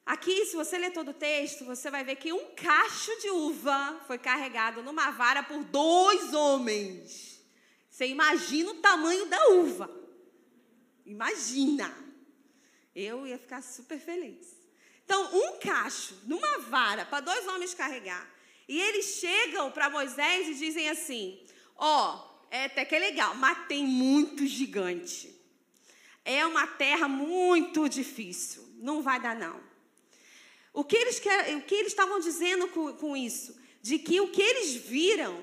[0.06, 4.00] Aqui, se você ler todo o texto, você vai ver que um cacho de uva
[4.06, 7.42] foi carregado numa vara por dois homens.
[7.88, 9.90] Você imagina o tamanho da uva.
[11.06, 11.94] Imagina.
[12.94, 14.54] Eu ia ficar super feliz.
[15.04, 18.28] Então, um cacho numa vara para dois homens carregar.
[18.68, 21.40] E eles chegam para Moisés e dizem assim:
[21.76, 25.34] Ó, oh, é até que é legal, mas tem muito gigante.
[26.24, 28.66] É uma terra muito difícil.
[28.76, 29.73] Não vai dar, não.
[30.74, 33.56] O que eles, quer, o que eles estavam dizendo com, com isso?
[33.80, 35.34] De que o que eles viram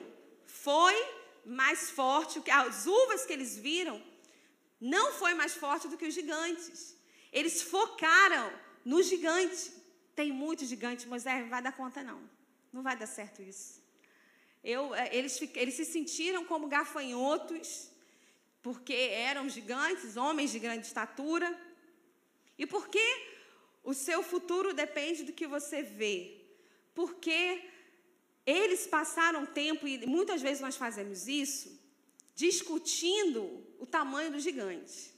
[0.45, 0.93] foi
[1.45, 4.03] mais forte, as uvas que eles viram
[4.79, 6.97] não foi mais forte do que os gigantes.
[7.31, 8.51] Eles focaram
[8.83, 9.71] no gigante.
[10.13, 12.21] Tem muito gigante, Moisés, não vai dar conta não.
[12.73, 13.81] Não vai dar certo isso.
[14.61, 17.89] Eu, eh, eles, eles se sentiram como gafanhotos,
[18.61, 18.93] porque
[19.29, 21.49] eram gigantes, homens de grande estatura.
[22.57, 23.05] E porque
[23.83, 26.41] o seu futuro depende do que você vê.
[26.93, 27.63] Porque
[28.45, 31.79] eles passaram tempo, e muitas vezes nós fazemos isso,
[32.35, 35.11] discutindo o tamanho do gigante.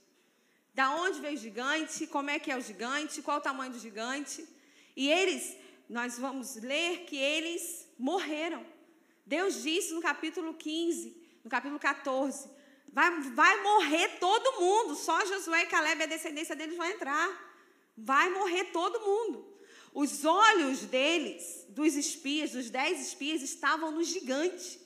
[0.74, 2.08] Da onde veio o gigante?
[2.08, 3.22] Como é que é o gigante?
[3.22, 4.48] Qual o tamanho do gigante?
[4.96, 5.56] E eles,
[5.88, 8.66] nós vamos ler que eles morreram.
[9.26, 12.50] Deus disse no capítulo 15, no capítulo 14,
[12.92, 17.53] vai, vai morrer todo mundo, só Josué e Caleb a descendência deles vão entrar.
[17.96, 19.54] Vai morrer todo mundo.
[19.94, 24.80] Os olhos deles, dos espias, dos dez espias, estavam no gigante.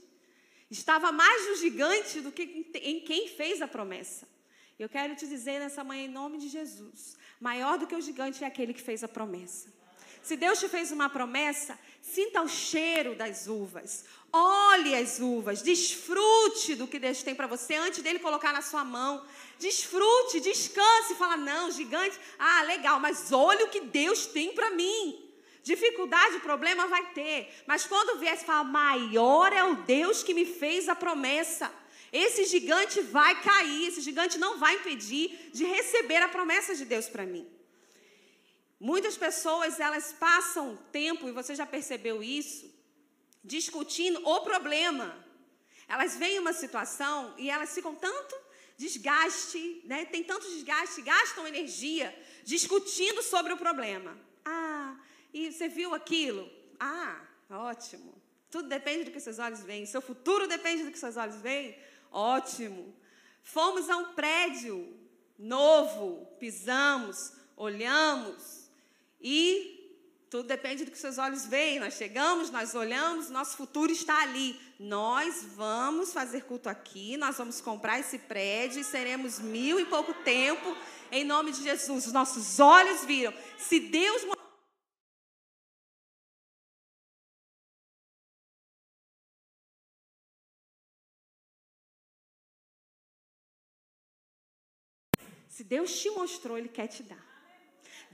[0.69, 4.27] Estava mais no gigante do que em quem fez a promessa.
[4.77, 8.43] Eu quero te dizer nessa manhã, em nome de Jesus: maior do que o gigante
[8.43, 9.73] é aquele que fez a promessa.
[10.21, 16.75] Se Deus te fez uma promessa, sinta o cheiro das uvas, olhe as uvas, desfrute
[16.75, 19.25] do que Deus tem para você antes dele colocar na sua mão.
[19.59, 25.23] Desfrute, descanse, fala: não, gigante, ah, legal, mas olhe o que Deus tem para mim.
[25.63, 30.87] Dificuldade, problema vai ter, mas quando você fala: maior é o Deus que me fez
[30.87, 31.73] a promessa.
[32.11, 37.09] Esse gigante vai cair, esse gigante não vai impedir de receber a promessa de Deus
[37.09, 37.45] para mim.
[38.79, 42.71] Muitas pessoas, elas passam tempo, e você já percebeu isso,
[43.43, 45.25] discutindo o problema.
[45.87, 48.35] Elas veem uma situação e elas ficam tanto
[48.77, 50.05] desgaste, né?
[50.05, 54.17] tem tanto desgaste, gastam energia discutindo sobre o problema.
[54.45, 54.95] Ah,
[55.33, 56.49] e você viu aquilo?
[56.79, 58.13] Ah, ótimo.
[58.49, 59.85] Tudo depende do que seus olhos veem.
[59.85, 61.77] Seu futuro depende do que seus olhos veem.
[62.11, 62.95] Ótimo.
[63.41, 64.97] Fomos a um prédio
[65.37, 68.69] novo, pisamos, olhamos
[69.19, 69.76] e
[70.29, 71.79] tudo depende do que seus olhos veem.
[71.79, 74.59] Nós chegamos, nós olhamos, nosso futuro está ali.
[74.79, 80.13] Nós vamos fazer culto aqui, nós vamos comprar esse prédio e seremos mil em pouco
[80.13, 80.75] tempo,
[81.11, 82.07] em nome de Jesus.
[82.07, 83.33] Os nossos olhos viram.
[83.57, 84.25] Se Deus
[95.47, 97.36] Se Deus te mostrou, Ele quer te dar.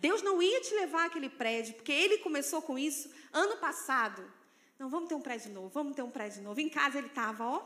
[0.03, 4.21] Deus não ia te levar àquele prédio, porque Ele começou com isso ano passado.
[4.77, 6.59] Não, vamos ter um prédio novo, vamos ter um prédio novo.
[6.59, 7.63] Em casa ele estava, ó.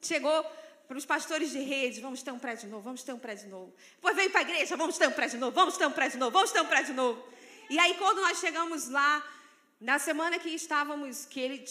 [0.00, 0.46] Chegou
[0.86, 3.74] para os pastores de rede, vamos ter um prédio novo, vamos ter um prédio novo.
[3.96, 6.30] Depois veio para a igreja, vamos ter um prédio novo, vamos ter um prédio novo,
[6.30, 7.20] vamos ter um prédio novo.
[7.68, 9.28] E aí, quando nós chegamos lá,
[9.80, 11.64] na semana que estávamos, que ele,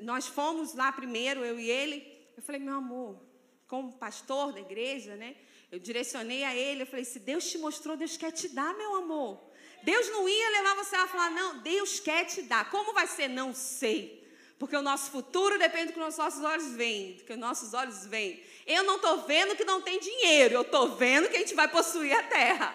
[0.00, 3.20] nós fomos lá primeiro, eu e ele, eu falei, meu amor,
[3.68, 5.36] como pastor da igreja, né?
[5.70, 8.96] Eu direcionei a ele, eu falei: se Deus te mostrou, Deus quer te dar, meu
[8.96, 9.40] amor.
[9.82, 12.70] Deus não ia levar você a falar, não, Deus quer te dar.
[12.70, 13.28] Como vai ser?
[13.28, 14.24] Não sei.
[14.58, 17.74] Porque o nosso futuro depende do que os nossos olhos veem, do que os nossos
[17.74, 18.42] olhos veem.
[18.66, 21.68] Eu não estou vendo que não tem dinheiro, eu estou vendo que a gente vai
[21.68, 22.74] possuir a terra.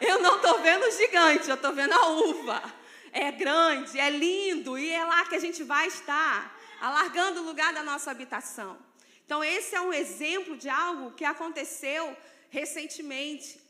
[0.00, 2.62] Eu não estou vendo o gigante, eu estou vendo a uva.
[3.10, 7.72] É grande, é lindo, e é lá que a gente vai estar, alargando o lugar
[7.72, 8.76] da nossa habitação.
[9.24, 12.16] Então, esse é um exemplo de algo que aconteceu
[12.50, 13.60] recentemente.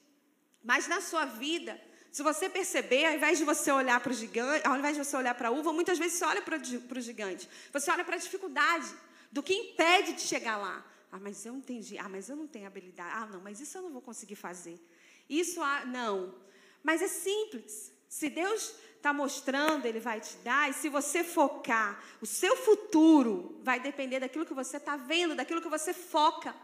[0.63, 4.67] Mas na sua vida, se você perceber, ao invés de você olhar para o gigante,
[4.67, 7.49] ao invés de você olhar para a uva, muitas vezes você olha para o gigante.
[7.73, 8.89] Você olha para a dificuldade,
[9.31, 10.85] do que impede de chegar lá.
[11.11, 11.99] Ah, mas eu não entendi.
[11.99, 13.11] Ah, mas eu não tenho habilidade.
[13.15, 14.81] Ah, não, mas isso eu não vou conseguir fazer.
[15.29, 16.35] Isso, ah, não.
[16.83, 17.93] Mas é simples.
[18.09, 20.71] Se Deus está mostrando, Ele vai te dar.
[20.71, 25.61] E se você focar, o seu futuro vai depender daquilo que você está vendo, daquilo
[25.61, 26.55] que você foca.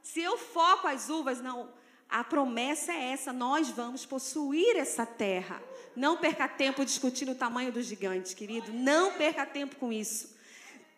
[0.00, 1.68] Se eu foco as uvas, não.
[2.08, 5.60] A promessa é essa: nós vamos possuir essa terra.
[5.96, 8.72] Não perca tempo discutindo o tamanho do gigante, querido.
[8.72, 10.32] Não perca tempo com isso.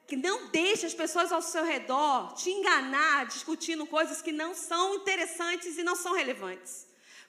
[0.06, 4.96] Que não deixe as pessoas ao seu redor te enganar discutindo coisas que não são
[4.96, 6.85] interessantes e não são relevantes.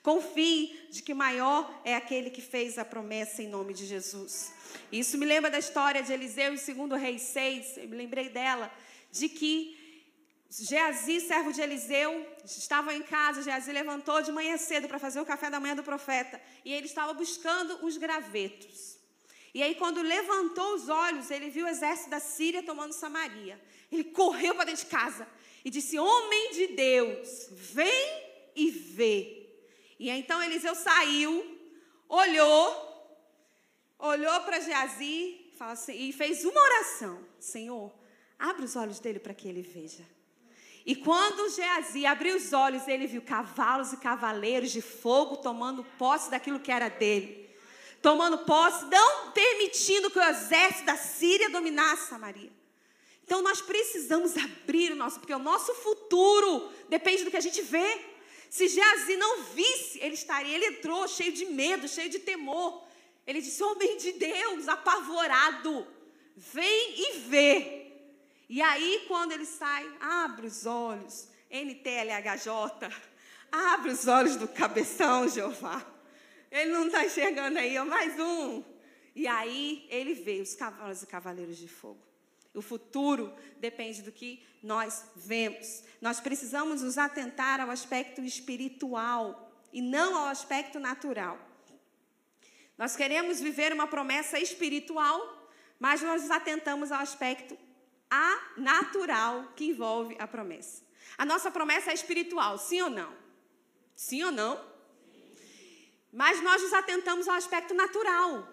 [0.08, 4.54] Confie de que maior é aquele que fez a promessa em nome de Jesus.
[4.90, 8.72] Isso me lembra da história de Eliseu em 2 Reis 6, eu me lembrei dela,
[9.12, 9.52] de que
[10.48, 15.26] Geazi, servo de Eliseu, estava em casa, Geazi levantou de manhã cedo para fazer o
[15.26, 18.96] café da manhã do profeta, e ele estava buscando os gravetos.
[19.52, 23.60] E aí, quando levantou os olhos, ele viu o exército da Síria tomando Samaria.
[23.92, 25.28] Ele correu para dentro de casa
[25.62, 28.22] e disse: Homem de Deus, vem
[28.56, 29.37] e vê.
[29.98, 31.58] E então Eliseu saiu,
[32.08, 33.16] olhou,
[33.98, 37.92] olhou para Geazi assim, e fez uma oração: Senhor,
[38.38, 40.04] abre os olhos dele para que ele veja.
[40.86, 46.30] E quando Geazi abriu os olhos, ele viu cavalos e cavaleiros de fogo tomando posse
[46.30, 47.46] daquilo que era dele.
[48.00, 52.52] Tomando posse, não permitindo que o exército da Síria dominasse Samaria.
[53.24, 57.60] Então nós precisamos abrir o nosso, porque o nosso futuro depende do que a gente
[57.60, 58.17] vê.
[58.50, 62.86] Se Geazi não visse, ele estaria, ele entrou cheio de medo, cheio de temor.
[63.26, 65.86] Ele disse: Homem de Deus, apavorado,
[66.36, 67.92] vem e vê.
[68.48, 72.90] E aí, quando ele sai, abre os olhos, NTLHJ,
[73.50, 75.84] Abre os olhos do cabeção, Jeová.
[76.50, 78.62] Ele não está enxergando aí, ó, mais um.
[79.14, 82.00] E aí ele vê os cavalos e cavaleiros de fogo.
[82.58, 85.84] O futuro depende do que nós vemos.
[86.00, 91.38] Nós precisamos nos atentar ao aspecto espiritual e não ao aspecto natural.
[92.76, 95.20] Nós queremos viver uma promessa espiritual,
[95.78, 97.56] mas nós nos atentamos ao aspecto
[98.10, 100.82] a natural que envolve a promessa.
[101.16, 103.12] A nossa promessa é espiritual, sim ou não?
[103.94, 104.60] Sim ou não?
[106.12, 108.48] Mas nós nos atentamos ao aspecto natural.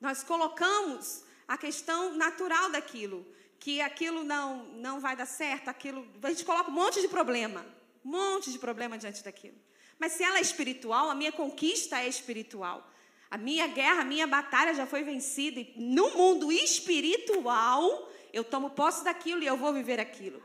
[0.00, 3.26] Nós colocamos a questão natural daquilo,
[3.58, 7.64] que aquilo não não vai dar certo, aquilo, a gente coloca um monte de problema,
[8.04, 9.56] um monte de problema diante daquilo.
[9.98, 12.88] Mas se ela é espiritual, a minha conquista é espiritual.
[13.30, 15.60] A minha guerra, a minha batalha já foi vencida.
[15.60, 20.42] E no mundo espiritual, eu tomo posse daquilo e eu vou viver aquilo.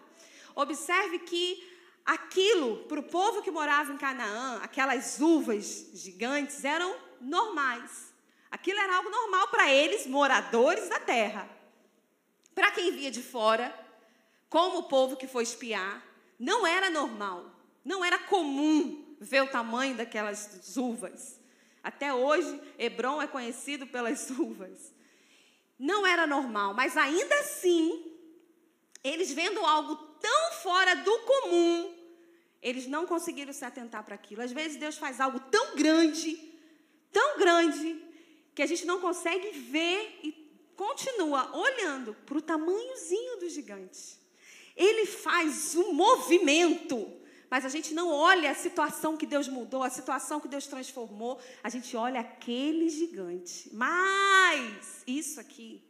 [0.56, 1.72] Observe que
[2.06, 8.12] aquilo, para o povo que morava em Canaã, aquelas uvas gigantes, eram normais.
[8.52, 11.48] Aquilo era algo normal para eles, moradores da terra.
[12.54, 13.74] Para quem via de fora,
[14.50, 16.04] como o povo que foi espiar,
[16.40, 17.52] não era normal,
[17.84, 21.40] não era comum ver o tamanho daquelas uvas.
[21.82, 24.94] Até hoje, Hebron é conhecido pelas uvas.
[25.78, 28.12] Não era normal, mas ainda assim,
[29.04, 31.96] eles vendo algo tão fora do comum,
[32.62, 34.42] eles não conseguiram se atentar para aquilo.
[34.42, 36.38] Às vezes Deus faz algo tão grande,
[37.12, 38.02] tão grande,
[38.56, 40.32] que a gente não consegue ver e
[41.04, 44.18] continua olhando para o tamanhozinho do gigante.
[44.76, 47.12] Ele faz um movimento,
[47.50, 51.40] mas a gente não olha a situação que Deus mudou, a situação que Deus transformou,
[51.62, 53.70] a gente olha aquele gigante.
[53.74, 55.84] Mas isso aqui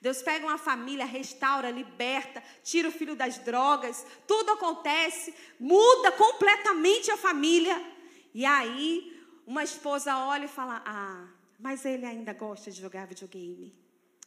[0.00, 7.10] Deus pega uma família, restaura, liberta, tira o filho das drogas, tudo acontece, muda completamente
[7.10, 7.84] a família.
[8.32, 11.26] E aí, uma esposa olha e fala: Ah,
[11.58, 13.74] mas ele ainda gosta de jogar videogame.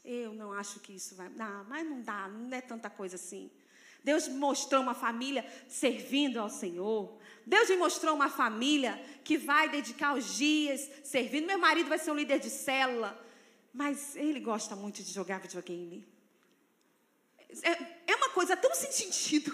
[0.04, 1.30] Eu não acho que isso vai.
[1.30, 3.52] Não, mas não dá, não é tanta coisa assim.
[4.04, 7.20] Deus me mostrou uma família servindo ao Senhor.
[7.46, 11.46] Deus me mostrou uma família que vai dedicar os dias servindo.
[11.46, 13.20] Meu marido vai ser um líder de célula.
[13.74, 16.06] Mas ele gosta muito de jogar videogame.
[17.62, 19.54] É, é uma coisa tão sem sentido.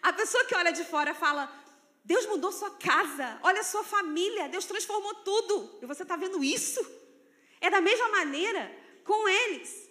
[0.00, 1.52] A pessoa que olha de fora fala:
[2.04, 5.78] Deus mudou sua casa, olha a sua família, Deus transformou tudo.
[5.82, 6.80] E você está vendo isso?
[7.60, 9.88] É da mesma maneira com eles.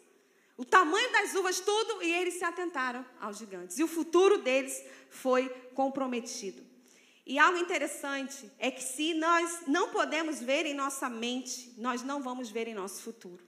[0.55, 3.79] O tamanho das uvas, tudo, e eles se atentaram aos gigantes.
[3.79, 6.63] E o futuro deles foi comprometido.
[7.25, 12.21] E algo interessante é que se nós não podemos ver em nossa mente, nós não
[12.21, 13.43] vamos ver em nosso futuro.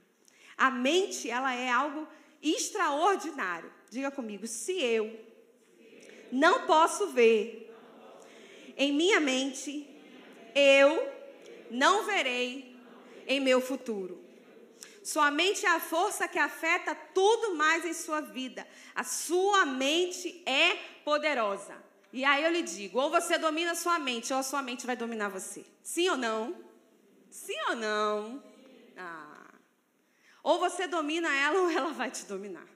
[0.57, 2.07] A mente, ela é algo
[2.41, 3.71] extraordinário.
[3.89, 5.19] Diga comigo, se eu
[6.31, 7.73] não posso ver
[8.77, 9.87] em minha mente,
[10.55, 11.07] eu
[11.69, 12.75] não verei
[13.27, 14.24] em meu futuro.
[15.05, 18.67] Sua mente é a força que afeta tudo mais em sua vida.
[18.95, 21.75] A sua mente é poderosa.
[22.11, 24.83] E aí eu lhe digo: ou você domina a sua mente, ou a sua mente
[24.83, 25.63] vai dominar você.
[25.83, 26.55] Sim ou não?
[27.29, 28.43] Sim ou não?
[28.97, 29.53] Ah.
[30.41, 32.67] Ou você domina ela, ou ela vai te dominar.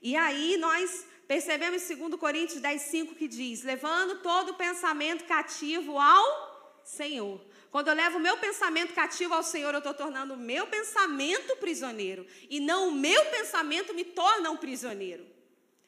[0.00, 5.98] E aí nós percebemos em 2 Coríntios 10, 5 que diz: levando todo pensamento cativo
[5.98, 7.44] ao Senhor.
[7.70, 11.56] Quando eu levo o meu pensamento cativo ao Senhor, eu estou tornando o meu pensamento
[11.56, 12.26] prisioneiro.
[12.48, 15.24] E não o meu pensamento me torna um prisioneiro.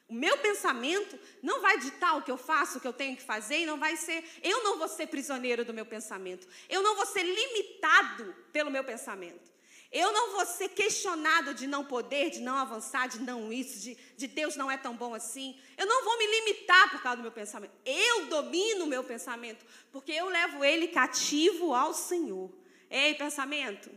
[0.09, 3.23] O meu pensamento não vai ditar o que eu faço, o que eu tenho que
[3.23, 4.25] fazer, e não vai ser.
[4.43, 6.47] Eu não vou ser prisioneiro do meu pensamento.
[6.69, 9.52] Eu não vou ser limitado pelo meu pensamento.
[9.93, 13.95] Eu não vou ser questionado de não poder, de não avançar, de não isso, de,
[14.17, 15.61] de Deus não é tão bom assim.
[15.77, 17.73] Eu não vou me limitar por causa do meu pensamento.
[17.85, 22.51] Eu domino o meu pensamento, porque eu levo ele cativo ao Senhor.
[22.91, 23.91] Ei, pensamento,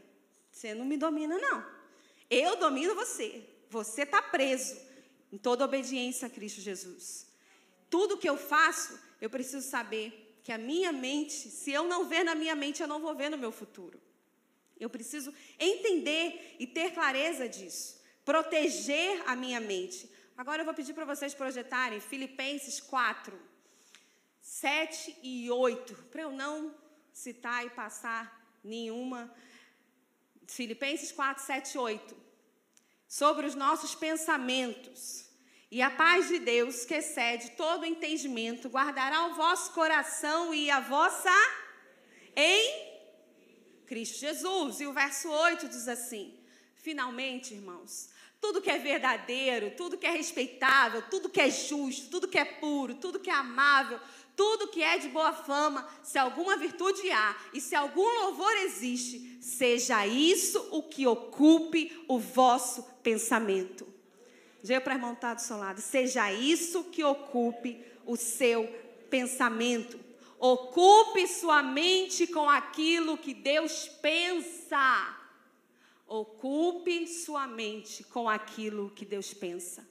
[0.51, 1.65] você não me domina, não.
[2.29, 3.47] Eu domino você.
[3.69, 4.77] Você está preso
[5.31, 7.25] em toda obediência a Cristo Jesus.
[7.89, 12.23] Tudo que eu faço, eu preciso saber que a minha mente, se eu não ver
[12.25, 13.99] na minha mente, eu não vou ver no meu futuro.
[14.80, 20.09] Eu preciso entender e ter clareza disso, proteger a minha mente.
[20.38, 23.39] Agora eu vou pedir para vocês projetarem Filipenses 4,
[24.41, 26.76] 7 e 8, para eu não
[27.13, 28.23] citar e passar
[28.63, 29.34] nenhuma.
[30.47, 32.17] Filipenses 4, 7 e 8.
[33.07, 35.26] Sobre os nossos pensamentos.
[35.71, 40.80] E a paz de Deus, que excede todo entendimento, guardará o vosso coração e a
[40.80, 41.32] vossa
[42.36, 42.84] em
[43.86, 44.81] Cristo Jesus.
[44.81, 46.33] E o verso 8 diz assim:
[46.75, 48.09] Finalmente, irmãos,
[48.41, 52.45] tudo que é verdadeiro, tudo que é respeitável, tudo que é justo, tudo que é
[52.45, 53.99] puro, tudo que é amável,
[54.36, 59.38] tudo que é de boa fama, se alguma virtude há e se algum louvor existe,
[59.41, 63.88] seja isso o que ocupe o vosso pensamento.
[64.61, 68.67] Diga para o irmão estar do seu lado, seja isso que ocupe o seu
[69.09, 70.05] pensamento.
[70.53, 75.17] Ocupe sua mente com aquilo que Deus pensa.
[76.05, 79.83] Ocupe sua mente com aquilo que Deus pensa.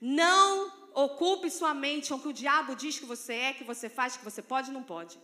[0.00, 3.88] Não ocupe sua mente com o que o diabo diz que você é, que você
[3.88, 5.20] faz, que você pode e não pode.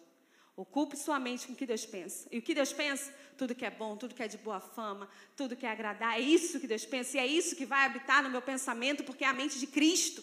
[0.57, 2.29] Ocupe sua mente com o que Deus pensa.
[2.31, 3.13] E o que Deus pensa?
[3.37, 6.17] Tudo que é bom, tudo que é de boa fama, tudo que é agradar.
[6.21, 7.17] É isso que Deus pensa.
[7.17, 10.23] E é isso que vai habitar no meu pensamento, porque é a mente de Cristo.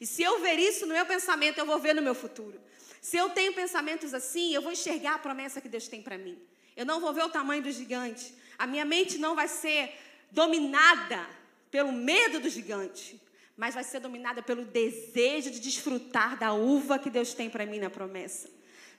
[0.00, 2.60] E se eu ver isso no meu pensamento, eu vou ver no meu futuro.
[3.06, 6.36] Se eu tenho pensamentos assim, eu vou enxergar a promessa que Deus tem para mim.
[6.76, 8.34] Eu não vou ver o tamanho do gigante.
[8.58, 9.94] A minha mente não vai ser
[10.32, 11.24] dominada
[11.70, 13.22] pelo medo do gigante,
[13.56, 17.78] mas vai ser dominada pelo desejo de desfrutar da uva que Deus tem para mim
[17.78, 18.50] na promessa.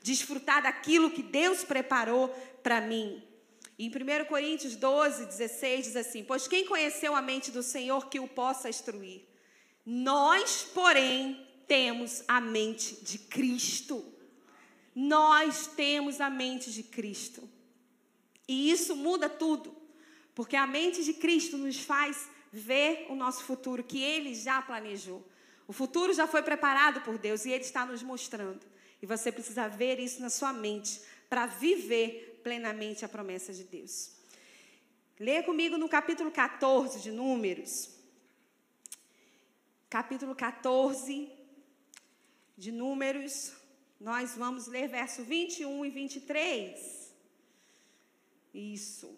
[0.01, 2.29] Desfrutar daquilo que Deus preparou
[2.63, 3.21] para mim.
[3.77, 8.21] Em 1 Coríntios 12, 16 diz assim: Pois quem conheceu a mente do Senhor que
[8.21, 9.23] o possa instruir?
[9.85, 14.03] Nós, porém, temos a mente de Cristo.
[14.95, 17.47] Nós temos a mente de Cristo.
[18.47, 19.75] E isso muda tudo,
[20.33, 25.27] porque a mente de Cristo nos faz ver o nosso futuro que Ele já planejou.
[25.67, 28.65] O futuro já foi preparado por Deus e Ele está nos mostrando.
[29.01, 34.11] E você precisa ver isso na sua mente para viver plenamente a promessa de Deus.
[35.19, 37.89] Leia comigo no capítulo 14 de Números.
[39.89, 41.36] Capítulo 14
[42.57, 43.53] de Números.
[43.99, 47.13] Nós vamos ler verso 21 e 23.
[48.53, 49.15] Isso.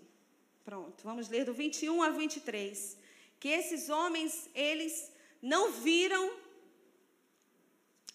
[0.66, 1.04] Pronto.
[1.04, 2.98] Vamos ler do 21 a 23.
[3.40, 5.12] Que esses homens, eles
[5.42, 6.32] não viram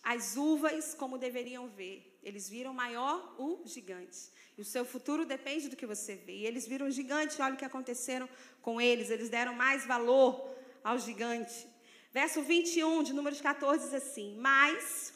[0.02, 2.18] as uvas como deveriam ver.
[2.22, 4.30] Eles viram maior o gigante.
[4.56, 6.36] E o seu futuro depende do que você vê.
[6.36, 8.28] E eles viram o gigante, olha o que aconteceram
[8.60, 9.10] com eles.
[9.10, 11.66] Eles deram mais valor ao gigante.
[12.14, 15.12] Verso 21 de Números 14 diz assim: Mas,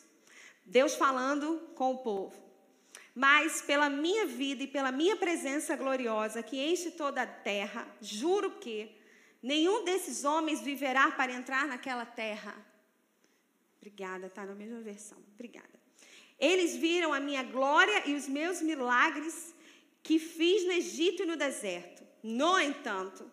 [0.65, 2.37] Deus falando com o povo.
[3.15, 8.59] Mas pela minha vida e pela minha presença gloriosa que enche toda a terra, juro
[8.59, 8.91] que
[9.41, 12.53] nenhum desses homens viverá para entrar naquela terra.
[13.77, 15.19] Obrigada, tá na mesma versão.
[15.35, 15.79] Obrigada.
[16.37, 19.55] Eles viram a minha glória e os meus milagres
[20.03, 22.03] que fiz no Egito e no deserto.
[22.25, 23.31] No entanto,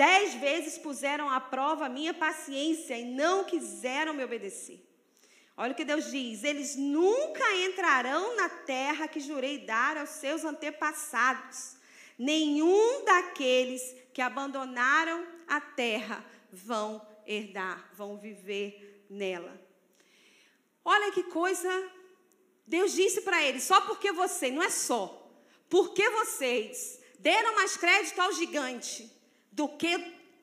[0.00, 4.82] dez vezes puseram à prova a minha paciência e não quiseram me obedecer.
[5.54, 10.42] Olha o que Deus diz: eles nunca entrarão na terra que jurei dar aos seus
[10.42, 11.76] antepassados.
[12.18, 13.82] Nenhum daqueles
[14.14, 19.54] que abandonaram a terra vão herdar, vão viver nela.
[20.82, 21.70] Olha que coisa.
[22.66, 25.30] Deus disse para eles: só porque você, não é só,
[25.68, 29.19] porque vocês deram mais crédito ao gigante
[29.60, 29.92] do que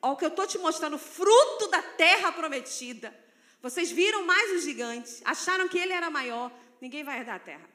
[0.00, 3.12] ao que eu estou te mostrando, fruto da terra prometida.
[3.60, 7.68] Vocês viram mais o gigante, acharam que ele era maior, ninguém vai herdar a terra.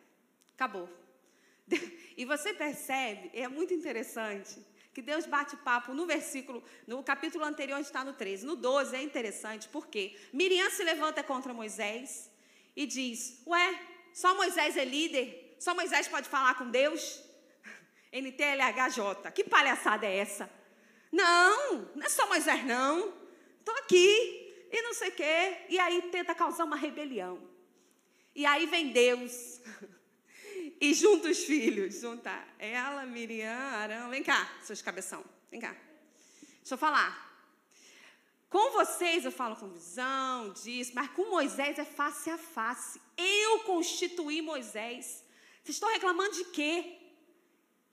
[0.55, 0.87] Acabou.
[2.15, 4.63] E você percebe, é muito interessante,
[4.93, 8.45] que Deus bate papo no versículo, no capítulo anterior está no 13.
[8.45, 12.31] No 12 é interessante, porque Miriam se levanta contra Moisés
[12.75, 13.79] e diz: Ué,
[14.13, 15.57] só Moisés é líder?
[15.59, 17.19] Só Moisés pode falar com Deus?
[18.13, 20.47] NTLHJ, que palhaçada é essa?
[21.13, 23.13] Não, não é só Moisés, não.
[23.59, 25.57] Estou aqui e não sei o quê.
[25.69, 27.39] E aí tenta causar uma rebelião.
[28.33, 29.61] E aí vem Deus
[30.81, 34.09] e junta os filhos, junta ela, Miriam, Arão.
[34.09, 35.75] Vem cá, seus cabeção, vem cá.
[36.57, 37.31] Deixa eu falar.
[38.49, 42.99] Com vocês eu falo com visão, disso, mas com Moisés é face a face.
[43.15, 45.23] Eu constituí Moisés.
[45.63, 47.02] Vocês estão reclamando de quê?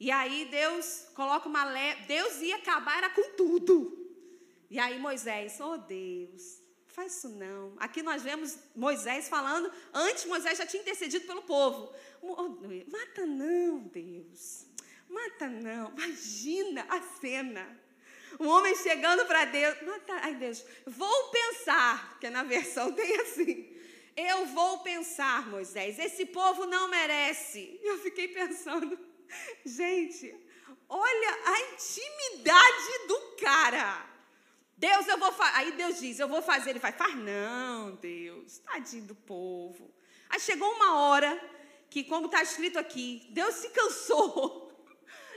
[0.00, 2.04] E aí Deus coloca uma leve.
[2.06, 4.00] Deus ia acabar era com tudo.
[4.70, 7.74] E aí Moisés, oh Deus, faz isso não.
[7.76, 11.92] Aqui nós vemos Moisés falando, antes Moisés já tinha intercedido pelo povo.
[12.90, 14.66] Mata não, Deus.
[15.06, 15.90] Mata não.
[15.90, 17.78] Imagina a cena.
[18.38, 19.82] Um homem chegando para Deus.
[19.82, 23.76] Mata, ai, Deus, vou pensar, que na versão tem assim.
[24.16, 27.78] Eu vou pensar, Moisés, esse povo não merece.
[27.82, 28.98] Eu fiquei pensando,
[29.64, 30.34] gente,
[30.88, 34.06] olha a intimidade do cara.
[34.76, 35.56] Deus, eu vou fazer.
[35.56, 36.70] Aí Deus diz, eu vou fazer.
[36.70, 39.94] Ele vai, faz não, Deus, tadinho do povo.
[40.28, 41.38] Aí chegou uma hora
[41.90, 44.72] que, como está escrito aqui, Deus se cansou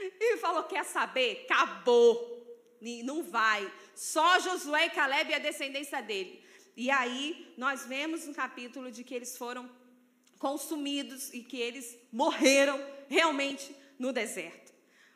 [0.00, 1.46] e falou: quer saber?
[1.48, 2.32] Acabou.
[3.04, 3.70] Não vai.
[3.94, 6.44] Só Josué e Caleb e a descendência dele.
[6.76, 9.70] E aí nós vemos no capítulo de que eles foram
[10.38, 12.78] consumidos e que eles morreram
[13.08, 14.72] realmente no deserto.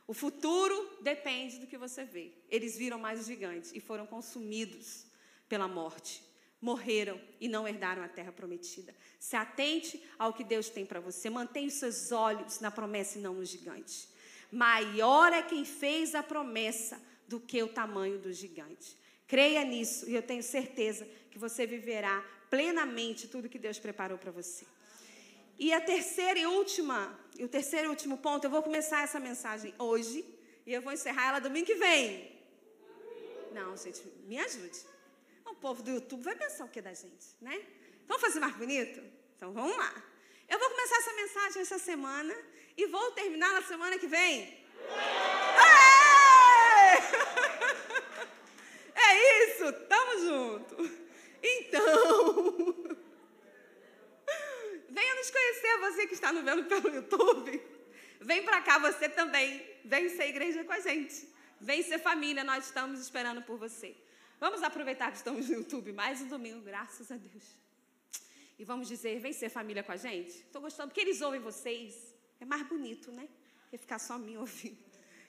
[0.07, 2.33] O futuro depende do que você vê.
[2.51, 5.05] Eles viram mais os gigantes e foram consumidos
[5.49, 6.23] pela morte.
[6.61, 8.95] Morreram e não herdaram a terra prometida.
[9.21, 11.29] Se atente ao que Deus tem para você.
[11.29, 14.09] Mantenha os seus olhos na promessa e não no gigante.
[14.51, 18.97] Maior é quem fez a promessa do que o tamanho do gigante.
[19.27, 24.33] Creia nisso e eu tenho certeza que você viverá plenamente tudo que Deus preparou para
[24.33, 24.65] você.
[25.59, 29.21] E a terceira e última, e o terceiro e último ponto, eu vou começar essa
[29.21, 30.25] mensagem hoje
[30.67, 32.37] e eu vou encerrar ela domingo que vem.
[33.53, 34.81] Não, gente, me ajude.
[35.47, 37.65] O povo do YouTube vai pensar o que da gente, né?
[38.09, 39.01] Vamos fazer mais bonito?
[39.37, 40.03] Então vamos lá.
[40.49, 42.35] Eu vou começar essa mensagem essa semana
[42.77, 44.59] e vou terminar na semana que vem.
[49.01, 50.91] É isso, tamo junto.
[51.43, 52.75] Então,
[54.99, 57.63] venha nos conhecer, você que está nos vendo pelo YouTube.
[58.21, 59.65] Vem para cá você também.
[59.85, 61.29] Vem ser igreja com a gente.
[61.61, 63.97] Vem ser família, nós estamos esperando por você.
[64.41, 67.45] Vamos aproveitar que estamos no YouTube mais um domingo, graças a Deus.
[68.59, 70.31] E vamos dizer, vem ser família com a gente?
[70.31, 71.95] Estou gostando, porque eles ouvem vocês.
[72.41, 73.29] É mais bonito, né?
[73.71, 74.79] Que ficar só me ouvindo.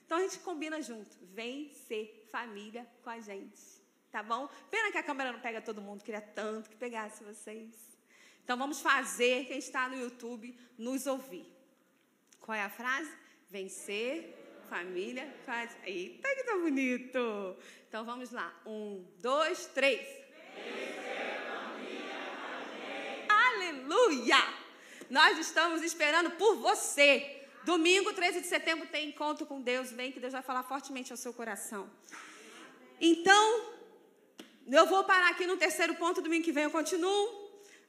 [0.03, 1.15] Então a gente combina junto.
[1.33, 3.61] Vem ser família com a gente.
[4.11, 4.49] Tá bom?
[4.71, 7.88] Pena que a câmera não pega todo mundo, queria tanto que pegasse vocês.
[8.49, 11.45] Então vamos fazer quem está no YouTube nos ouvir.
[12.41, 13.11] Qual é a frase?
[13.47, 14.35] Vencer
[14.67, 15.75] família gente.
[15.85, 17.55] Eita, que tá bonito!
[17.87, 18.51] Então vamos lá.
[18.65, 20.01] Um, dois, três.
[20.55, 22.15] Vencer família.
[23.29, 24.41] Aleluia!
[25.11, 27.45] Nós estamos esperando por você.
[27.63, 29.91] Domingo, 13 de setembro, tem encontro com Deus.
[29.91, 31.87] Vem que Deus vai falar fortemente ao seu coração.
[32.99, 33.75] Então,
[34.65, 36.19] eu vou parar aqui no terceiro ponto.
[36.19, 37.38] Domingo que vem eu continuo.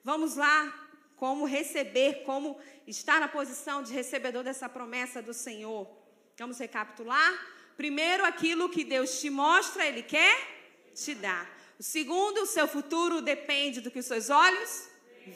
[0.05, 0.89] Vamos lá.
[1.17, 5.87] Como receber, como estar na posição de recebedor dessa promessa do Senhor.
[6.39, 7.33] Vamos recapitular.
[7.77, 10.37] Primeiro, aquilo que Deus te mostra, Ele quer
[10.95, 11.49] te dar.
[11.79, 14.89] O segundo, o seu futuro depende do que os seus olhos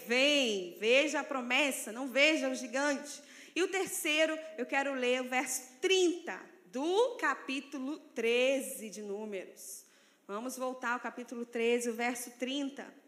[0.07, 0.77] veem.
[0.79, 3.23] Veja a promessa, não veja o gigante.
[3.55, 9.85] E o terceiro, eu quero ler o verso 30 do capítulo 13 de Números.
[10.27, 13.04] Vamos voltar ao capítulo 13, o verso 30.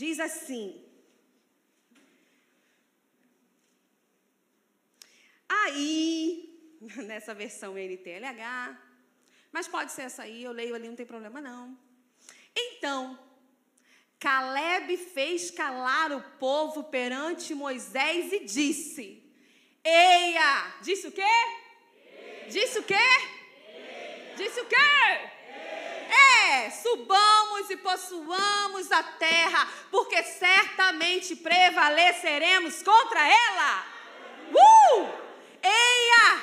[0.00, 0.84] Diz assim:
[5.48, 6.76] Aí,
[7.08, 8.78] nessa versão NTLH,
[9.50, 11.78] mas pode ser essa aí, eu leio ali, não tem problema não.
[12.54, 13.18] Então,
[14.20, 19.06] Caleb fez calar o povo perante Moisés e disse:
[19.82, 20.74] Eia!
[20.82, 21.36] Disse o quê?
[22.50, 23.08] Disse o quê?
[24.36, 25.35] Disse o quê?
[26.48, 33.84] É, subamos e possuamos a terra, porque certamente prevaleceremos contra ela.
[34.52, 35.08] Uh!
[35.62, 36.40] Eia!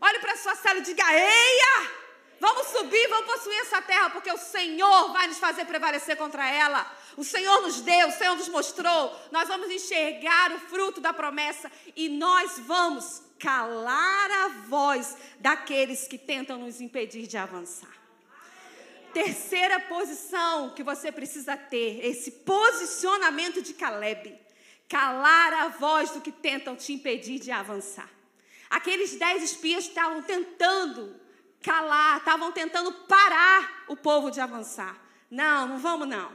[0.00, 1.98] Olhe para sua cela e diga: Eia!
[2.40, 6.90] Vamos subir, vamos possuir essa terra, porque o Senhor vai nos fazer prevalecer contra ela.
[7.16, 9.16] O Senhor nos deu, o Senhor nos mostrou.
[9.32, 16.18] Nós vamos enxergar o fruto da promessa e nós vamos calar a voz daqueles que
[16.18, 17.97] tentam nos impedir de avançar.
[19.12, 24.38] Terceira posição que você precisa ter, esse posicionamento de Caleb.
[24.88, 28.08] Calar a voz do que tentam te impedir de avançar.
[28.70, 31.18] Aqueles dez espias estavam tentando
[31.62, 34.96] calar, estavam tentando parar o povo de avançar.
[35.30, 36.32] Não, não vamos não.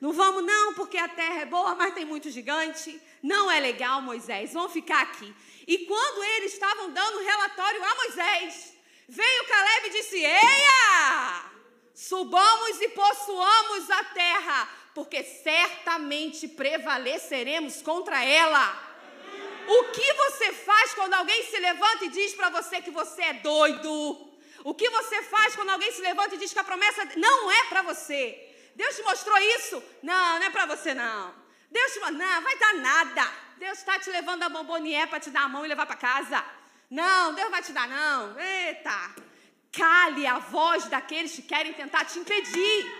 [0.00, 3.00] Não vamos não, porque a terra é boa, mas tem muito gigante.
[3.22, 4.54] Não é legal, Moisés.
[4.54, 5.34] Vamos ficar aqui.
[5.66, 8.74] E quando eles estavam dando relatório a Moisés,
[9.06, 11.59] veio Caleb e disse: Eia!
[11.94, 18.90] Subamos e possuamos a terra, porque certamente prevaleceremos contra ela.
[19.66, 23.32] O que você faz quando alguém se levanta e diz para você que você é
[23.34, 24.28] doido?
[24.64, 27.64] O que você faz quando alguém se levanta e diz que a promessa não é
[27.64, 28.48] para você?
[28.74, 29.82] Deus te mostrou isso?
[30.02, 31.34] Não, não é para você não.
[31.70, 33.32] Deus te não, vai dar nada.
[33.58, 36.44] Deus está te levando a bombonier para te dar a mão e levar para casa.
[36.90, 38.38] Não, Deus vai te dar não.
[38.40, 39.29] Eita.
[39.72, 42.92] Cale a voz daqueles que querem tentar te impedir.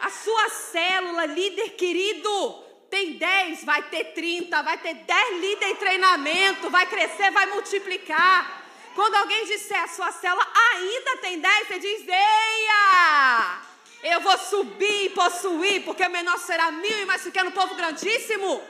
[0.00, 5.76] A sua célula, líder querido, tem 10, vai ter 30, vai ter 10 líder em
[5.76, 8.62] treinamento, vai crescer, vai multiplicar.
[8.94, 13.62] Quando alguém disser a sua célula ainda tem 10, você diz: Eia!
[14.04, 18.62] Eu vou subir e possuir, porque menor será mil e mais pequeno povo grandíssimo.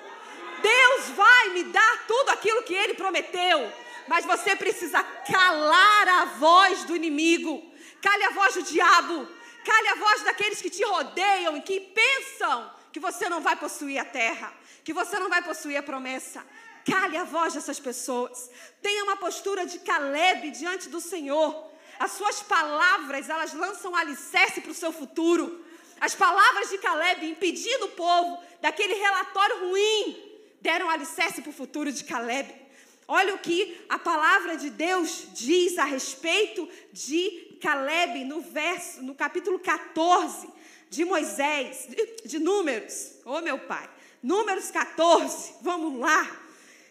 [0.62, 3.70] Deus vai me dar tudo aquilo que Ele prometeu.
[4.06, 7.74] Mas você precisa calar a voz do inimigo,
[8.04, 9.26] Cale a voz do diabo.
[9.64, 13.98] Cale a voz daqueles que te rodeiam e que pensam que você não vai possuir
[13.98, 14.52] a terra,
[14.84, 16.44] que você não vai possuir a promessa.
[16.84, 18.50] Cale a voz dessas pessoas.
[18.82, 21.50] Tenha uma postura de Caleb diante do Senhor.
[21.98, 25.64] As suas palavras, elas lançam alicerce para o seu futuro.
[25.98, 31.90] As palavras de Caleb impedindo o povo daquele relatório ruim, deram alicerce para o futuro
[31.90, 32.63] de Caleb.
[33.06, 39.14] Olha o que a palavra de Deus diz a respeito de Caleb no verso, no
[39.14, 40.48] capítulo 14
[40.88, 43.12] de Moisés, de, de Números.
[43.24, 43.88] Ô oh, meu pai,
[44.22, 46.40] Números 14, vamos lá.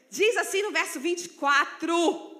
[0.09, 2.33] Diz assim no verso 24.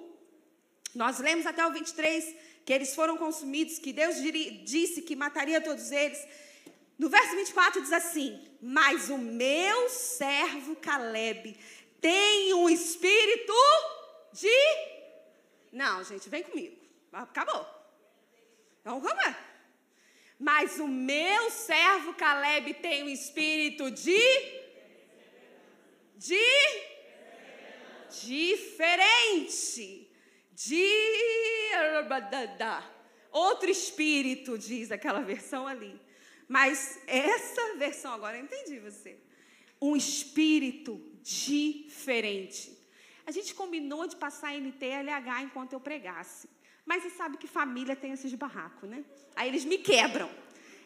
[0.94, 4.16] Nós lemos até o 23 que eles foram consumidos, que Deus
[4.64, 6.18] disse que mataria todos eles.
[6.96, 11.56] No verso 24 diz assim: Mas o meu servo Caleb
[12.04, 13.54] tem um espírito
[14.30, 14.54] de.
[15.72, 16.76] Não, gente, vem comigo.
[17.10, 17.66] Acabou.
[18.84, 19.34] Vamos comer.
[20.38, 24.20] Mas o meu servo Caleb tem um espírito de.
[26.16, 26.44] De.
[28.22, 30.06] Diferente.
[30.52, 30.84] De.
[33.32, 35.98] Outro espírito, diz aquela versão ali.
[36.46, 39.18] Mas essa versão agora eu entendi você.
[39.80, 42.78] Um espírito diferente.
[43.26, 46.48] A gente combinou de passar NTLH enquanto eu pregasse.
[46.84, 49.02] Mas você sabe que família tem esses barracos, né?
[49.34, 50.30] Aí eles me quebram.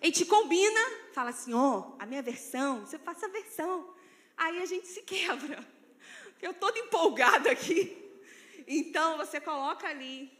[0.01, 0.81] A gente combina,
[1.13, 3.93] fala assim, ó, oh, a minha versão, você passa a versão.
[4.37, 5.67] Aí a gente se quebra.
[6.41, 7.97] Eu toda empolgada aqui.
[8.65, 10.31] Então você coloca ali,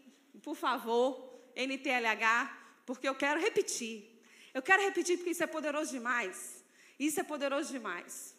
[0.43, 4.09] por favor, NTLH, porque eu quero repetir.
[4.55, 6.65] Eu quero repetir porque isso é poderoso demais.
[6.97, 8.38] Isso é poderoso demais.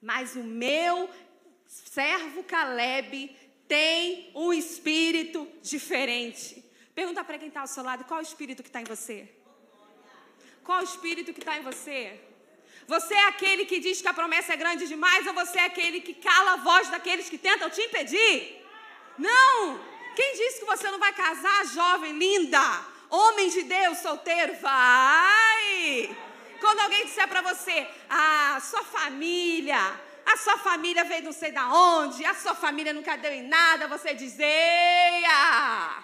[0.00, 1.10] Mas o meu
[1.66, 3.36] servo Caleb
[3.66, 6.64] tem um espírito diferente.
[6.94, 9.28] Pergunta para quem está ao seu lado: qual o espírito que está em você?
[10.64, 12.20] Qual o espírito que está em você?
[12.86, 16.00] Você é aquele que diz que a promessa é grande demais ou você é aquele
[16.00, 18.64] que cala a voz daqueles que tentam te impedir?
[19.18, 19.78] Não!
[20.16, 22.62] Quem disse que você não vai casar, jovem, linda?
[23.10, 26.27] Homem de Deus, solteiro, vai!
[26.60, 29.78] Quando alguém disser para você, ah, sua família,
[30.26, 33.86] a sua família veio não sei da onde, a sua família nunca deu em nada,
[33.86, 36.02] você diz, eia!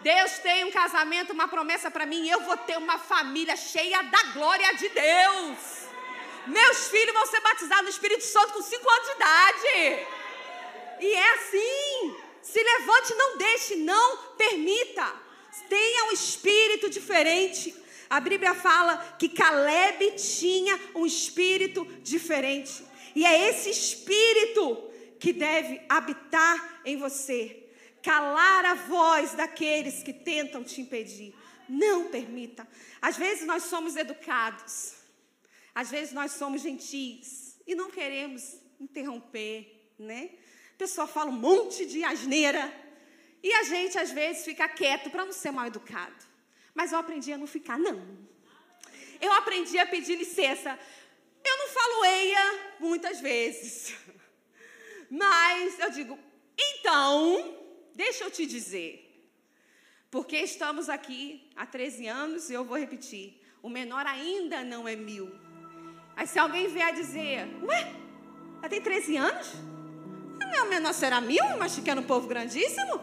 [0.00, 4.22] Deus tem um casamento, uma promessa para mim, eu vou ter uma família cheia da
[4.34, 5.58] glória de Deus.
[6.46, 10.06] Meus filhos vão ser batizados no Espírito Santo com 5 anos de idade.
[11.00, 12.16] E é assim.
[12.42, 15.24] Se levante, não deixe, não permita
[15.68, 17.74] tenha um espírito diferente.
[18.14, 22.84] A Bíblia fala que Caleb tinha um espírito diferente.
[23.12, 24.88] E é esse espírito
[25.18, 27.68] que deve habitar em você.
[28.00, 31.34] Calar a voz daqueles que tentam te impedir.
[31.68, 32.68] Não permita.
[33.02, 34.94] Às vezes nós somos educados.
[35.74, 40.30] Às vezes nós somos gentis e não queremos interromper, né?
[40.72, 42.72] A pessoa fala um monte de asneira
[43.42, 46.33] e a gente, às vezes, fica quieto para não ser mal educado.
[46.74, 48.02] Mas eu aprendi a não ficar, não.
[49.20, 50.78] Eu aprendi a pedir licença.
[51.44, 53.94] Eu não falo eia muitas vezes.
[55.10, 56.18] Mas eu digo,
[56.58, 57.56] então,
[57.94, 59.02] deixa eu te dizer.
[60.10, 64.94] Porque estamos aqui há 13 anos e eu vou repetir: o menor ainda não é
[64.94, 65.32] mil.
[66.16, 67.92] Aí se alguém vier dizer, ué,
[68.58, 69.52] ela tem 13 anos?
[70.52, 73.00] Não, o menor será mil, mas que é um povo grandíssimo?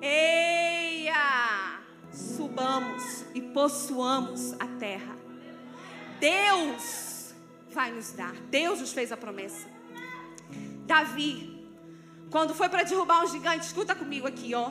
[0.00, 1.81] Eia!
[2.12, 5.16] Subamos e possuamos a terra.
[6.20, 7.34] Deus
[7.70, 8.34] vai nos dar.
[8.50, 9.66] Deus nos fez a promessa.
[10.86, 11.66] Davi,
[12.30, 14.70] quando foi para derrubar um gigante, escuta comigo aqui, ó.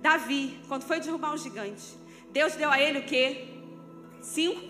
[0.00, 1.84] Davi, quando foi derrubar um gigante,
[2.30, 3.48] Deus deu a ele o quê?
[4.22, 4.60] Cinco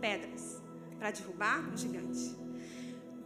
[0.00, 0.60] pedras
[0.98, 2.36] para derrubar um gigante.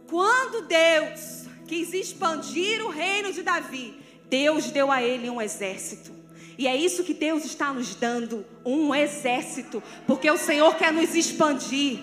[0.09, 6.16] Quando Deus quis expandir o reino de Davi, Deus deu a ele um exército.
[6.57, 11.13] E é isso que Deus está nos dando, um exército, porque o Senhor quer nos
[11.13, 11.99] expandir.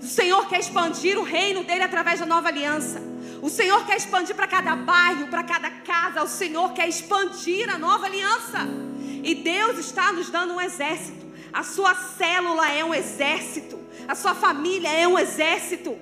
[0.00, 3.00] O Senhor quer expandir o reino dele através da nova aliança.
[3.40, 6.22] O Senhor quer expandir para cada bairro, para cada casa.
[6.22, 8.58] O Senhor quer expandir a nova aliança.
[9.22, 11.24] E Deus está nos dando um exército.
[11.52, 13.78] A sua célula é um exército.
[14.06, 15.96] A sua família é um exército.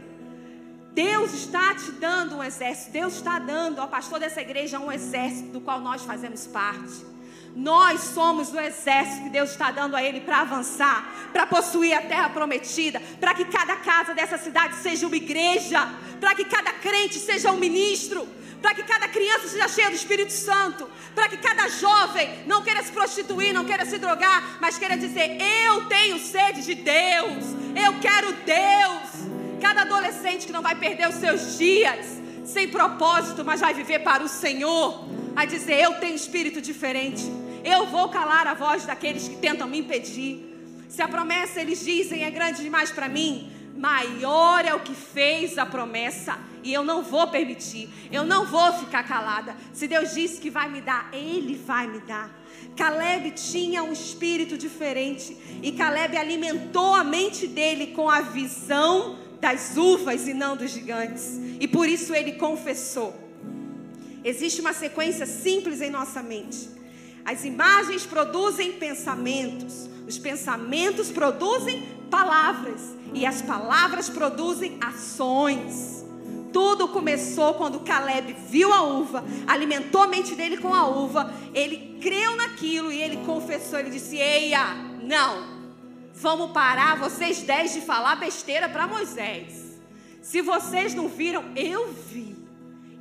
[0.92, 2.90] Deus está te dando um exército.
[2.90, 7.11] Deus está dando ao pastor dessa igreja um exército do qual nós fazemos parte.
[7.54, 12.00] Nós somos o exército que Deus está dando a ele para avançar, para possuir a
[12.00, 15.86] terra prometida, para que cada casa dessa cidade seja uma igreja,
[16.18, 18.26] para que cada crente seja um ministro,
[18.62, 22.82] para que cada criança seja cheia do Espírito Santo, para que cada jovem não queira
[22.82, 25.36] se prostituir, não queira se drogar, mas queira dizer:
[25.66, 27.44] Eu tenho sede de Deus,
[27.74, 29.32] eu quero Deus.
[29.60, 34.22] Cada adolescente que não vai perder os seus dias sem propósito, mas vai viver para
[34.22, 37.24] o Senhor, vai dizer: Eu tenho espírito diferente,
[37.64, 40.50] eu vou calar a voz daqueles que tentam me impedir.
[40.88, 45.56] Se a promessa eles dizem é grande demais para mim, maior é o que fez
[45.58, 49.56] a promessa e eu não vou permitir, eu não vou ficar calada.
[49.72, 52.30] Se Deus disse que vai me dar, Ele vai me dar.
[52.76, 59.76] Caleb tinha um espírito diferente e Caleb alimentou a mente dele com a visão das
[59.76, 63.12] uvas e não dos gigantes, e por isso ele confessou.
[64.24, 66.70] Existe uma sequência simples em nossa mente.
[67.24, 72.80] As imagens produzem pensamentos, os pensamentos produzem palavras
[73.14, 76.04] e as palavras produzem ações.
[76.52, 81.98] Tudo começou quando Caleb viu a uva, alimentou a mente dele com a uva, ele
[82.00, 85.62] creu naquilo e ele confessou, ele disse: "Eia, não.
[86.14, 89.80] Vamos parar vocês dez de falar besteira para Moisés.
[90.20, 92.41] Se vocês não viram, eu vi.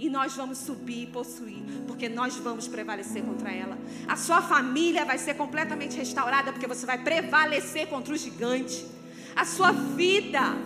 [0.01, 3.77] E nós vamos subir e possuir, porque nós vamos prevalecer contra ela.
[4.07, 8.83] A sua família vai ser completamente restaurada, porque você vai prevalecer contra o gigante.
[9.35, 10.57] A sua vida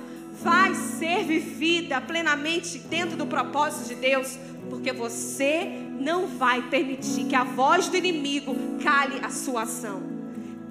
[0.41, 5.65] vai ser vivida plenamente dentro do propósito de Deus, porque você
[5.99, 10.01] não vai permitir que a voz do inimigo cale a sua ação,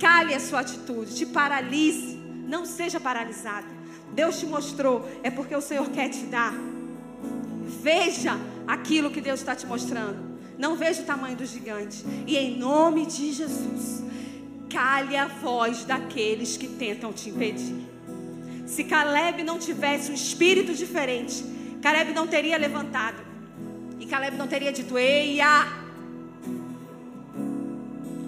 [0.00, 2.16] cale a sua atitude, te paralise.
[2.48, 3.66] Não seja paralisado.
[4.14, 6.54] Deus te mostrou, é porque o Senhor quer te dar.
[7.82, 10.34] Veja aquilo que Deus está te mostrando.
[10.58, 12.04] Não veja o tamanho do gigante.
[12.26, 14.02] E em nome de Jesus,
[14.70, 17.84] cale a voz daqueles que tentam te impedir.
[18.66, 21.44] Se Caleb não tivesse um espírito diferente,
[21.82, 23.22] Caleb não teria levantado.
[24.00, 25.66] E Caleb não teria dito, eia.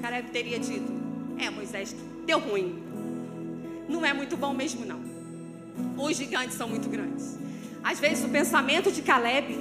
[0.03, 0.93] Caleb teria dito,
[1.39, 2.83] é Moisés, deu ruim.
[3.89, 5.01] Não é muito bom mesmo não.
[5.97, 7.39] Os gigantes são muito grandes.
[7.83, 9.59] Às vezes o pensamento de Caleb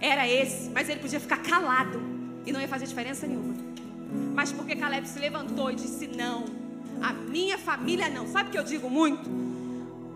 [0.00, 2.00] era esse, mas ele podia ficar calado
[2.46, 3.54] e não ia fazer diferença nenhuma.
[4.34, 6.44] Mas porque Caleb se levantou e disse: Não,
[7.02, 8.26] a minha família não.
[8.26, 9.28] Sabe o que eu digo muito?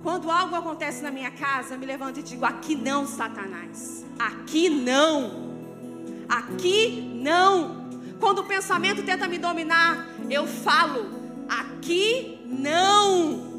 [0.02, 4.04] Quando algo acontece na minha casa, eu me levanto e digo: Aqui não, Satanás.
[4.18, 5.52] Aqui não.
[6.28, 7.82] Aqui não.
[8.18, 11.10] Quando o pensamento tenta me dominar, eu falo:
[11.48, 13.51] Aqui não.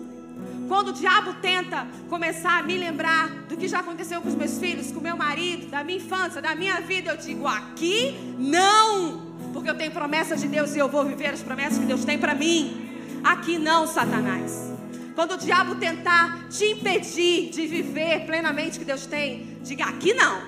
[0.67, 4.57] Quando o diabo tenta começar a me lembrar do que já aconteceu com os meus
[4.57, 9.33] filhos, com meu marido, da minha infância, da minha vida, eu digo: Aqui não.
[9.51, 12.17] Porque eu tenho promessas de Deus e eu vou viver as promessas que Deus tem
[12.17, 12.89] para mim.
[13.23, 14.73] Aqui não, Satanás.
[15.15, 20.13] Quando o diabo tentar te impedir de viver plenamente o que Deus tem, diga: aqui
[20.13, 20.41] não.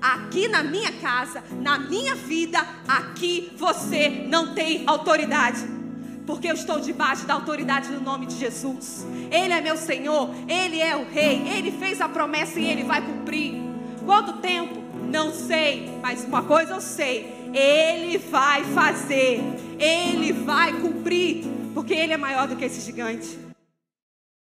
[0.00, 2.58] Aqui na minha casa, na minha vida,
[2.88, 5.81] aqui você não tem autoridade.
[6.26, 9.06] Porque eu estou debaixo da autoridade do nome de Jesus.
[9.30, 13.04] Ele é meu Senhor, Ele é o Rei, Ele fez a promessa e Ele vai
[13.04, 13.60] cumprir.
[14.04, 14.80] Quanto tempo?
[15.10, 19.42] Não sei, mas uma coisa eu sei: Ele vai fazer,
[19.78, 21.44] Ele vai cumprir,
[21.74, 23.51] porque Ele é maior do que esse gigante.